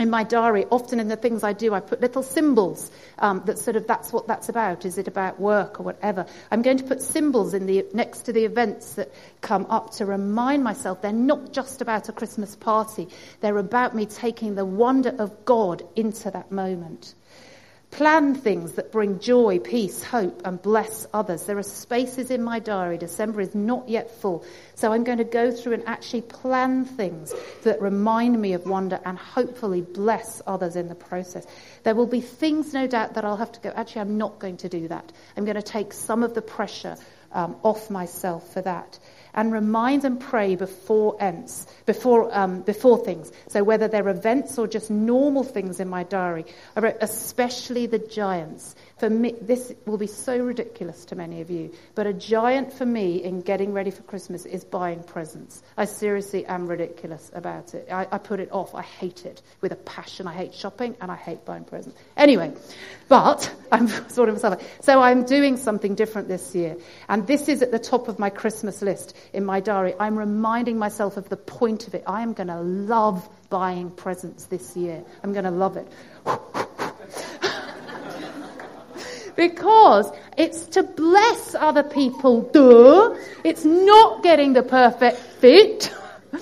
in 0.00 0.08
my 0.08 0.24
diary, 0.24 0.64
often 0.70 0.98
in 0.98 1.08
the 1.08 1.16
things 1.16 1.44
I 1.44 1.52
do, 1.52 1.74
I 1.74 1.80
put 1.80 2.00
little 2.00 2.22
symbols 2.22 2.90
um, 3.18 3.42
that 3.44 3.58
sort 3.58 3.76
of 3.76 3.86
that's 3.86 4.12
what 4.12 4.26
that's 4.26 4.48
about. 4.48 4.86
Is 4.86 4.96
it 4.96 5.06
about 5.06 5.38
work 5.38 5.78
or 5.78 5.82
whatever? 5.82 6.24
I'm 6.50 6.62
going 6.62 6.78
to 6.78 6.84
put 6.84 7.02
symbols 7.02 7.52
in 7.52 7.66
the 7.66 7.84
next 7.92 8.22
to 8.22 8.32
the 8.32 8.46
events 8.46 8.94
that 8.94 9.12
come 9.42 9.66
up 9.68 9.92
to 9.96 10.06
remind 10.06 10.64
myself 10.64 11.02
they're 11.02 11.12
not 11.12 11.52
just 11.52 11.82
about 11.82 12.08
a 12.08 12.12
Christmas 12.12 12.56
party. 12.56 13.08
They're 13.40 13.58
about 13.58 13.94
me 13.94 14.06
taking 14.06 14.54
the 14.54 14.64
wonder 14.64 15.14
of 15.18 15.44
God 15.44 15.82
into 15.94 16.30
that 16.30 16.50
moment. 16.50 17.14
Plan 17.90 18.36
things 18.36 18.72
that 18.72 18.92
bring 18.92 19.18
joy, 19.18 19.58
peace, 19.58 20.04
hope, 20.04 20.42
and 20.44 20.62
bless 20.62 21.08
others. 21.12 21.44
There 21.44 21.58
are 21.58 21.62
spaces 21.62 22.30
in 22.30 22.42
my 22.42 22.60
diary. 22.60 22.98
December 22.98 23.40
is 23.40 23.52
not 23.52 23.88
yet 23.88 24.10
full. 24.20 24.44
So 24.76 24.92
I'm 24.92 25.02
going 25.02 25.18
to 25.18 25.24
go 25.24 25.50
through 25.50 25.72
and 25.72 25.88
actually 25.88 26.22
plan 26.22 26.84
things 26.84 27.34
that 27.64 27.82
remind 27.82 28.40
me 28.40 28.52
of 28.52 28.64
wonder 28.64 29.00
and 29.04 29.18
hopefully 29.18 29.82
bless 29.82 30.40
others 30.46 30.76
in 30.76 30.88
the 30.88 30.94
process. 30.94 31.46
There 31.82 31.96
will 31.96 32.06
be 32.06 32.20
things, 32.20 32.72
no 32.72 32.86
doubt, 32.86 33.14
that 33.14 33.24
I'll 33.24 33.36
have 33.36 33.52
to 33.52 33.60
go, 33.60 33.72
actually, 33.74 34.02
I'm 34.02 34.18
not 34.18 34.38
going 34.38 34.58
to 34.58 34.68
do 34.68 34.86
that. 34.86 35.10
I'm 35.36 35.44
going 35.44 35.56
to 35.56 35.62
take 35.62 35.92
some 35.92 36.22
of 36.22 36.34
the 36.34 36.42
pressure 36.42 36.96
um, 37.32 37.56
off 37.64 37.90
myself 37.90 38.52
for 38.52 38.62
that 38.62 38.98
and 39.34 39.52
remind 39.52 40.04
and 40.04 40.20
pray 40.20 40.56
before 40.56 41.16
ends, 41.20 41.66
before, 41.86 42.34
um, 42.36 42.62
before 42.62 42.98
things. 42.98 43.30
So 43.48 43.62
whether 43.64 43.88
they're 43.88 44.08
events 44.08 44.58
or 44.58 44.66
just 44.66 44.90
normal 44.90 45.44
things 45.44 45.80
in 45.80 45.88
my 45.88 46.02
diary, 46.02 46.46
I 46.76 46.80
wrote 46.80 46.96
especially 47.00 47.86
the 47.86 47.98
giants. 47.98 48.74
For 49.00 49.08
me, 49.08 49.34
this 49.40 49.72
will 49.86 49.96
be 49.96 50.06
so 50.06 50.36
ridiculous 50.36 51.06
to 51.06 51.16
many 51.16 51.40
of 51.40 51.50
you, 51.50 51.72
but 51.94 52.06
a 52.06 52.12
giant 52.12 52.74
for 52.74 52.84
me 52.84 53.24
in 53.24 53.40
getting 53.40 53.72
ready 53.72 53.90
for 53.90 54.02
Christmas 54.02 54.44
is 54.44 54.62
buying 54.62 55.02
presents. 55.02 55.62
I 55.74 55.86
seriously 55.86 56.44
am 56.44 56.66
ridiculous 56.66 57.30
about 57.34 57.72
it. 57.72 57.88
I, 57.90 58.06
I 58.12 58.18
put 58.18 58.40
it 58.40 58.52
off. 58.52 58.74
I 58.74 58.82
hate 58.82 59.24
it 59.24 59.40
with 59.62 59.72
a 59.72 59.76
passion. 59.76 60.26
I 60.26 60.34
hate 60.34 60.52
shopping 60.52 60.96
and 61.00 61.10
I 61.10 61.16
hate 61.16 61.46
buying 61.46 61.64
presents. 61.64 61.98
Anyway, 62.14 62.52
but 63.08 63.50
I'm 63.72 63.88
sort 64.10 64.28
of 64.28 64.34
myself. 64.34 64.62
So 64.82 65.00
I'm 65.00 65.24
doing 65.24 65.56
something 65.56 65.94
different 65.94 66.28
this 66.28 66.54
year. 66.54 66.76
And 67.08 67.26
this 67.26 67.48
is 67.48 67.62
at 67.62 67.70
the 67.70 67.78
top 67.78 68.08
of 68.08 68.18
my 68.18 68.28
Christmas 68.28 68.82
list 68.82 69.16
in 69.32 69.46
my 69.46 69.60
diary. 69.60 69.94
I'm 69.98 70.18
reminding 70.18 70.76
myself 70.76 71.16
of 71.16 71.26
the 71.30 71.38
point 71.38 71.88
of 71.88 71.94
it. 71.94 72.04
I 72.06 72.20
am 72.20 72.34
going 72.34 72.48
to 72.48 72.60
love 72.60 73.26
buying 73.48 73.92
presents 73.92 74.44
this 74.44 74.76
year. 74.76 75.02
I'm 75.24 75.32
going 75.32 75.46
to 75.46 75.50
love 75.50 75.78
it. 75.78 75.90
because 79.40 80.12
it's 80.36 80.66
to 80.66 80.82
bless 80.82 81.54
other 81.54 81.82
people, 81.82 82.42
duh. 82.42 83.16
It's 83.42 83.64
not 83.64 84.22
getting 84.22 84.52
the 84.52 84.62
perfect 84.62 85.18
fit. 85.18 85.92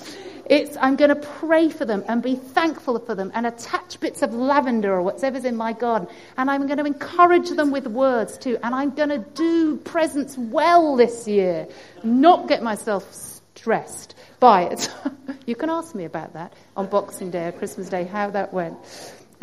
It's, 0.49 0.75
I'm 0.77 0.95
going 0.95 1.09
to 1.09 1.15
pray 1.15 1.69
for 1.69 1.85
them 1.85 2.03
and 2.07 2.23
be 2.23 2.35
thankful 2.35 2.97
for 2.97 3.13
them 3.13 3.31
and 3.35 3.45
attach 3.45 3.99
bits 3.99 4.23
of 4.23 4.33
lavender 4.33 4.91
or 4.91 5.03
whatever's 5.03 5.45
in 5.45 5.55
my 5.55 5.73
garden. 5.73 6.07
And 6.37 6.49
I'm 6.49 6.65
going 6.65 6.79
to 6.79 6.85
encourage 6.85 7.51
them 7.51 7.69
with 7.69 7.85
words 7.85 8.35
too. 8.39 8.57
And 8.63 8.73
I'm 8.73 8.89
going 8.95 9.09
to 9.09 9.19
do 9.19 9.77
presents 9.77 10.39
well 10.39 10.95
this 10.95 11.27
year, 11.27 11.67
not 12.03 12.47
get 12.47 12.63
myself 12.63 13.13
stressed 13.13 14.15
by 14.39 14.63
it. 14.63 14.89
you 15.45 15.55
can 15.55 15.69
ask 15.69 15.93
me 15.93 16.05
about 16.05 16.33
that 16.33 16.53
on 16.75 16.87
Boxing 16.87 17.29
Day 17.29 17.45
or 17.49 17.51
Christmas 17.51 17.87
Day, 17.87 18.05
how 18.05 18.31
that 18.31 18.51
went. 18.51 18.75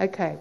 Okay 0.01 0.38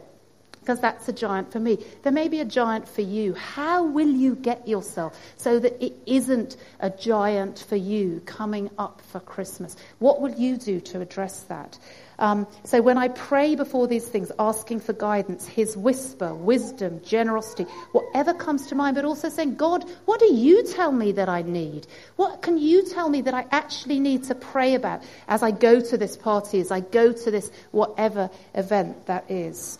because 0.65 0.79
that's 0.79 1.07
a 1.07 1.13
giant 1.13 1.51
for 1.51 1.59
me. 1.59 1.77
There 2.01 2.11
may 2.11 2.27
be 2.27 2.39
a 2.39 2.45
giant 2.45 2.87
for 2.87 3.01
you. 3.01 3.35
How 3.35 3.83
will 3.83 4.09
you 4.09 4.33
get 4.33 4.67
yourself 4.67 5.15
so 5.37 5.59
that 5.59 5.83
it 5.83 5.93
isn't 6.07 6.57
a 6.79 6.89
giant 6.89 7.59
for 7.69 7.75
you 7.75 8.19
coming 8.25 8.71
up 8.79 8.99
for 9.11 9.19
Christmas? 9.19 9.77
What 9.99 10.21
will 10.21 10.33
you 10.33 10.57
do 10.57 10.79
to 10.79 11.01
address 11.01 11.41
that? 11.43 11.77
Um, 12.17 12.47
so 12.63 12.81
when 12.81 12.97
I 12.97 13.09
pray 13.09 13.53
before 13.53 13.85
these 13.85 14.07
things, 14.07 14.31
asking 14.39 14.79
for 14.79 14.93
guidance, 14.93 15.45
His 15.45 15.77
whisper, 15.77 16.33
wisdom, 16.33 16.99
generosity, 17.05 17.67
whatever 17.91 18.33
comes 18.33 18.65
to 18.67 18.75
mind, 18.75 18.95
but 18.95 19.05
also 19.05 19.29
saying, 19.29 19.57
God, 19.57 19.85
what 20.05 20.19
do 20.19 20.33
you 20.33 20.65
tell 20.65 20.91
me 20.91 21.11
that 21.11 21.29
I 21.29 21.43
need? 21.43 21.85
What 22.15 22.41
can 22.41 22.57
you 22.57 22.89
tell 22.89 23.07
me 23.07 23.21
that 23.21 23.35
I 23.35 23.45
actually 23.51 23.99
need 23.99 24.23
to 24.23 24.35
pray 24.35 24.73
about 24.73 25.03
as 25.27 25.43
I 25.43 25.51
go 25.51 25.79
to 25.79 25.95
this 25.95 26.17
party, 26.17 26.59
as 26.59 26.71
I 26.71 26.79
go 26.79 27.11
to 27.11 27.29
this 27.29 27.51
whatever 27.69 28.31
event 28.55 29.05
that 29.05 29.29
is? 29.29 29.77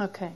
Okay. 0.00 0.32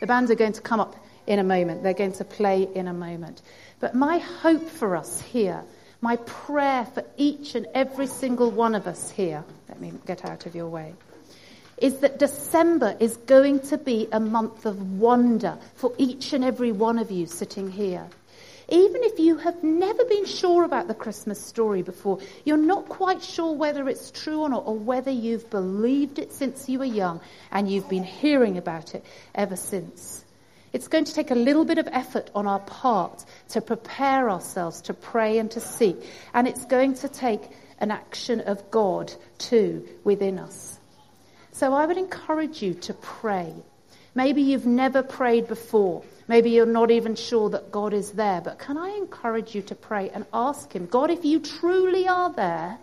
The 0.00 0.06
bands 0.06 0.30
are 0.30 0.36
going 0.36 0.52
to 0.52 0.60
come 0.60 0.80
up 0.80 0.96
in 1.26 1.38
a 1.38 1.44
moment. 1.44 1.82
They're 1.82 1.92
going 1.94 2.12
to 2.12 2.24
play 2.24 2.68
in 2.74 2.88
a 2.88 2.94
moment. 2.94 3.42
But 3.80 3.94
my 3.94 4.18
hope 4.18 4.68
for 4.68 4.96
us 4.96 5.20
here, 5.20 5.62
my 6.00 6.16
prayer 6.16 6.86
for 6.86 7.04
each 7.16 7.54
and 7.54 7.66
every 7.74 8.06
single 8.06 8.50
one 8.50 8.74
of 8.74 8.86
us 8.86 9.10
here, 9.10 9.44
let 9.68 9.80
me 9.80 9.92
get 10.06 10.24
out 10.24 10.46
of 10.46 10.54
your 10.54 10.68
way, 10.68 10.94
is 11.76 11.98
that 11.98 12.18
December 12.18 12.96
is 12.98 13.16
going 13.16 13.60
to 13.60 13.78
be 13.78 14.08
a 14.10 14.20
month 14.20 14.66
of 14.66 14.98
wonder 14.98 15.58
for 15.74 15.92
each 15.98 16.32
and 16.32 16.44
every 16.44 16.72
one 16.72 16.98
of 16.98 17.10
you 17.10 17.26
sitting 17.26 17.70
here. 17.70 18.06
Even 18.70 19.02
if 19.02 19.18
you 19.18 19.38
have 19.38 19.64
never 19.64 20.04
been 20.04 20.26
sure 20.26 20.64
about 20.64 20.88
the 20.88 20.94
Christmas 20.94 21.40
story 21.40 21.80
before, 21.80 22.18
you're 22.44 22.58
not 22.58 22.88
quite 22.88 23.22
sure 23.22 23.54
whether 23.54 23.88
it's 23.88 24.10
true 24.10 24.40
or 24.40 24.48
not, 24.50 24.66
or 24.66 24.76
whether 24.76 25.10
you've 25.10 25.48
believed 25.48 26.18
it 26.18 26.32
since 26.32 26.68
you 26.68 26.78
were 26.78 26.84
young 26.84 27.20
and 27.50 27.70
you've 27.70 27.88
been 27.88 28.04
hearing 28.04 28.58
about 28.58 28.94
it 28.94 29.04
ever 29.34 29.56
since. 29.56 30.22
It's 30.72 30.88
going 30.88 31.06
to 31.06 31.14
take 31.14 31.30
a 31.30 31.34
little 31.34 31.64
bit 31.64 31.78
of 31.78 31.88
effort 31.90 32.30
on 32.34 32.46
our 32.46 32.58
part 32.60 33.24
to 33.50 33.62
prepare 33.62 34.28
ourselves 34.28 34.82
to 34.82 34.94
pray 34.94 35.38
and 35.38 35.50
to 35.52 35.60
seek. 35.60 35.96
And 36.34 36.46
it's 36.46 36.66
going 36.66 36.94
to 36.96 37.08
take 37.08 37.40
an 37.78 37.90
action 37.90 38.40
of 38.40 38.70
God 38.70 39.12
too 39.38 39.88
within 40.04 40.38
us. 40.38 40.78
So 41.52 41.72
I 41.72 41.86
would 41.86 41.96
encourage 41.96 42.62
you 42.62 42.74
to 42.74 42.92
pray. 42.92 43.54
Maybe 44.14 44.42
you've 44.42 44.66
never 44.66 45.02
prayed 45.02 45.48
before. 45.48 46.02
Maybe 46.28 46.50
you're 46.50 46.66
not 46.66 46.90
even 46.90 47.14
sure 47.14 47.48
that 47.50 47.72
God 47.72 47.94
is 47.94 48.12
there, 48.12 48.42
but 48.42 48.58
can 48.58 48.76
I 48.76 48.90
encourage 48.90 49.54
you 49.54 49.62
to 49.62 49.74
pray 49.74 50.10
and 50.10 50.26
ask 50.32 50.70
Him, 50.72 50.86
God, 50.86 51.10
if 51.10 51.24
you 51.24 51.40
truly 51.40 52.06
are 52.06 52.30
there, 52.30 52.78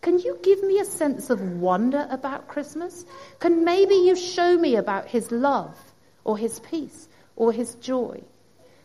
can 0.00 0.20
you 0.20 0.38
give 0.42 0.62
me 0.62 0.78
a 0.78 0.84
sense 0.84 1.28
of 1.28 1.40
wonder 1.40 2.06
about 2.08 2.46
Christmas? 2.46 3.04
Can 3.40 3.64
maybe 3.64 3.96
you 3.96 4.14
show 4.14 4.56
me 4.56 4.76
about 4.76 5.06
His 5.06 5.32
love 5.32 5.76
or 6.22 6.38
His 6.38 6.60
peace 6.60 7.08
or 7.34 7.52
His 7.52 7.74
joy? 7.76 8.22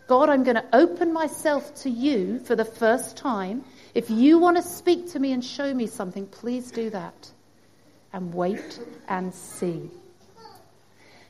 God, 0.07 0.29
I'm 0.29 0.43
going 0.43 0.55
to 0.55 0.65
open 0.73 1.13
myself 1.13 1.75
to 1.83 1.89
you 1.89 2.39
for 2.39 2.55
the 2.55 2.65
first 2.65 3.15
time. 3.15 3.63
If 3.93 4.09
you 4.09 4.39
want 4.39 4.57
to 4.57 4.63
speak 4.63 5.11
to 5.11 5.19
me 5.19 5.33
and 5.33 5.45
show 5.45 5.71
me 5.71 5.85
something, 5.85 6.25
please 6.25 6.71
do 6.71 6.89
that. 6.89 7.31
And 8.11 8.33
wait 8.33 8.79
and 9.07 9.35
see. 9.35 9.91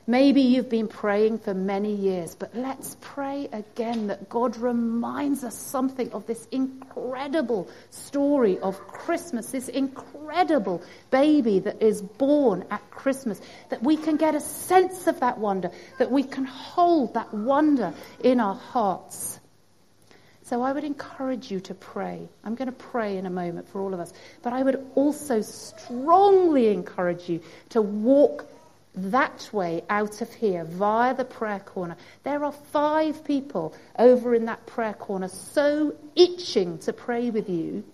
Maybe 0.06 0.40
you've 0.40 0.68
been 0.68 0.88
praying 0.88 1.38
for 1.38 1.54
many 1.54 1.94
years, 1.94 2.34
but 2.34 2.54
let's 2.54 2.96
pray 3.00 3.48
again 3.52 4.08
that 4.08 4.28
God 4.28 4.56
reminds 4.56 5.44
us 5.44 5.54
something 5.56 6.10
of 6.12 6.26
this 6.26 6.48
incredible 6.50 7.68
story 7.90 8.58
of 8.58 8.78
Christmas, 8.88 9.50
this 9.50 9.68
incredible 9.68 10.82
baby 11.10 11.60
that 11.60 11.82
is 11.82 12.02
born 12.02 12.64
at 12.70 12.90
Christmas, 12.90 13.40
that 13.68 13.82
we 13.82 13.96
can 13.96 14.16
get 14.16 14.34
a 14.34 14.40
sense 14.40 15.06
of 15.06 15.20
that 15.20 15.38
wonder, 15.38 15.70
that 15.98 16.10
we 16.10 16.22
can 16.24 16.44
hold 16.44 17.14
that 17.14 17.32
wonder 17.32 17.92
in 18.24 18.40
our 18.40 18.56
hearts. 18.56 19.38
So 20.44 20.62
I 20.62 20.72
would 20.72 20.82
encourage 20.82 21.52
you 21.52 21.60
to 21.60 21.74
pray. 21.74 22.28
I'm 22.42 22.56
going 22.56 22.66
to 22.66 22.72
pray 22.72 23.16
in 23.18 23.26
a 23.26 23.30
moment 23.30 23.68
for 23.68 23.80
all 23.80 23.94
of 23.94 24.00
us. 24.00 24.12
But 24.42 24.52
I 24.52 24.64
would 24.64 24.84
also 24.96 25.42
strongly 25.42 26.68
encourage 26.68 27.28
you 27.28 27.40
to 27.68 27.80
walk 27.80 28.48
that 28.94 29.48
way 29.52 29.82
out 29.88 30.20
of 30.20 30.32
here 30.34 30.64
via 30.64 31.14
the 31.14 31.24
prayer 31.24 31.60
corner. 31.60 31.96
There 32.24 32.44
are 32.44 32.52
five 32.52 33.24
people 33.24 33.74
over 33.98 34.34
in 34.34 34.46
that 34.46 34.66
prayer 34.66 34.94
corner 34.94 35.28
so 35.28 35.94
itching 36.16 36.78
to 36.80 36.92
pray 36.92 37.30
with 37.30 37.48
you. 37.48 37.84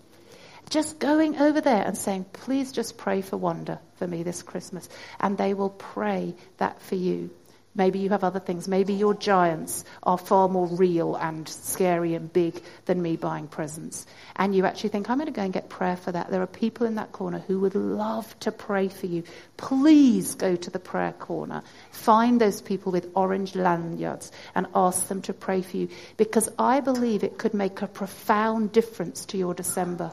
Just 0.69 0.99
going 0.99 1.37
over 1.37 1.61
there 1.61 1.85
and 1.85 1.97
saying, 1.97 2.27
please 2.33 2.73
just 2.73 2.99
pray 2.99 3.21
for 3.21 3.37
wonder 3.37 3.79
for 3.97 4.07
me 4.07 4.23
this 4.25 4.43
Christmas. 4.43 4.89
And 5.21 5.39
they 5.39 5.55
will 5.55 5.71
pray 5.71 6.35
that 6.57 6.83
for 6.83 6.97
you. 6.97 7.31
Maybe 7.77 7.99
you 7.99 8.09
have 8.09 8.25
other 8.25 8.41
things. 8.41 8.67
Maybe 8.67 8.95
your 8.95 9.13
giants 9.13 9.85
are 10.03 10.17
far 10.17 10.49
more 10.49 10.67
real 10.67 11.15
and 11.17 11.47
scary 11.47 12.15
and 12.15 12.33
big 12.33 12.63
than 12.87 13.03
me 13.03 13.17
buying 13.17 13.49
presents. 13.49 14.07
And 14.35 14.55
you 14.55 14.65
actually 14.65 14.89
think, 14.89 15.11
I'm 15.11 15.19
going 15.19 15.27
to 15.27 15.33
go 15.33 15.43
and 15.43 15.53
get 15.53 15.69
prayer 15.69 15.97
for 15.97 16.11
that. 16.11 16.31
There 16.31 16.41
are 16.41 16.47
people 16.47 16.87
in 16.87 16.95
that 16.95 17.13
corner 17.13 17.39
who 17.39 17.61
would 17.61 17.75
love 17.75 18.39
to 18.41 18.51
pray 18.51 18.89
for 18.89 19.07
you. 19.07 19.25
Please 19.59 20.35
go 20.35 20.57
to 20.57 20.71
the 20.71 20.79
prayer 20.79 21.13
corner. 21.13 21.63
Find 21.91 22.41
those 22.41 22.63
people 22.63 22.93
with 22.93 23.11
orange 23.15 23.55
lanyards 23.55 24.33
and 24.55 24.67
ask 24.75 25.09
them 25.09 25.21
to 25.23 25.35
pray 25.35 25.61
for 25.61 25.77
you. 25.77 25.89
Because 26.17 26.49
I 26.59 26.81
believe 26.81 27.25
it 27.25 27.37
could 27.37 27.53
make 27.53 27.83
a 27.83 27.87
profound 27.87 28.73
difference 28.73 29.27
to 29.27 29.37
your 29.37 29.53
December. 29.53 30.13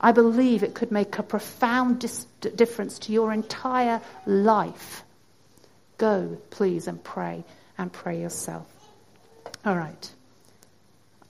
I 0.00 0.12
believe 0.12 0.62
it 0.62 0.74
could 0.74 0.92
make 0.92 1.18
a 1.18 1.24
profound 1.24 1.98
dis- 1.98 2.26
difference 2.40 3.00
to 3.00 3.12
your 3.12 3.32
entire 3.32 4.00
life 4.24 5.02
Go, 6.00 6.38
please, 6.48 6.88
and 6.88 7.04
pray 7.04 7.44
and 7.76 7.92
pray 7.92 8.22
yourself. 8.22 8.66
All 9.66 9.76
right. 9.76 10.10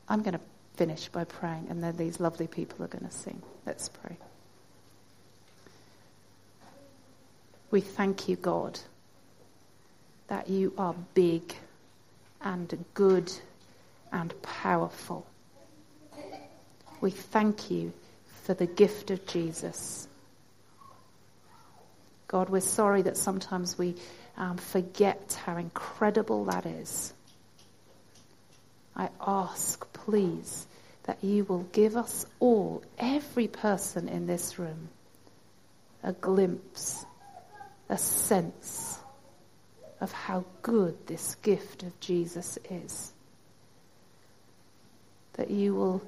I'm 0.09 0.22
going 0.22 0.35
to 0.35 0.40
finish 0.76 1.09
by 1.09 1.24
praying, 1.24 1.66
and 1.70 1.83
then 1.83 1.96
these 1.96 2.20
lovely 2.20 2.46
people 2.46 2.85
are 2.85 2.88
going 2.88 3.04
to 3.04 3.11
sing. 3.11 3.42
Let's 3.66 3.88
pray. 3.88 4.16
We 7.72 7.80
thank 7.80 8.28
you, 8.28 8.37
God, 8.37 8.78
that 10.28 10.48
you 10.48 10.72
are 10.78 10.94
big 11.14 11.52
and 12.40 12.85
good 12.94 13.33
and 14.12 14.33
powerful. 14.40 15.26
We 17.00 17.11
thank 17.11 17.72
you 17.72 17.92
for 18.44 18.54
the 18.54 18.66
gift 18.66 19.11
of 19.11 19.26
Jesus. 19.26 20.06
God, 22.28 22.48
we're 22.48 22.61
sorry 22.61 23.02
that 23.02 23.16
sometimes 23.16 23.76
we 23.76 23.96
um, 24.40 24.57
forget 24.57 25.38
how 25.44 25.59
incredible 25.59 26.46
that 26.46 26.64
is. 26.64 27.12
I 28.96 29.11
ask, 29.20 29.92
please, 29.92 30.66
that 31.05 31.22
you 31.22 31.44
will 31.44 31.64
give 31.72 31.94
us 31.94 32.24
all, 32.40 32.83
every 32.98 33.48
person 33.48 34.09
in 34.09 34.26
this 34.26 34.59
room, 34.59 34.88
a 36.03 36.14
glimpse, 36.14 37.05
a 37.90 37.98
sense 37.98 38.98
of 40.00 40.11
how 40.11 40.46
good 40.62 41.07
this 41.07 41.35
gift 41.37 41.83
of 41.83 42.00
Jesus 42.00 42.59
is. 42.70 43.12
That 45.35 45.50
you 45.50 45.74
will 45.74 46.03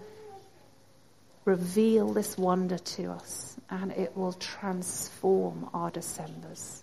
reveal 1.44 2.14
this 2.14 2.38
wonder 2.38 2.78
to 2.78 3.10
us 3.10 3.56
and 3.68 3.92
it 3.92 4.16
will 4.16 4.32
transform 4.32 5.68
our 5.74 5.90
Decembers. 5.90 6.82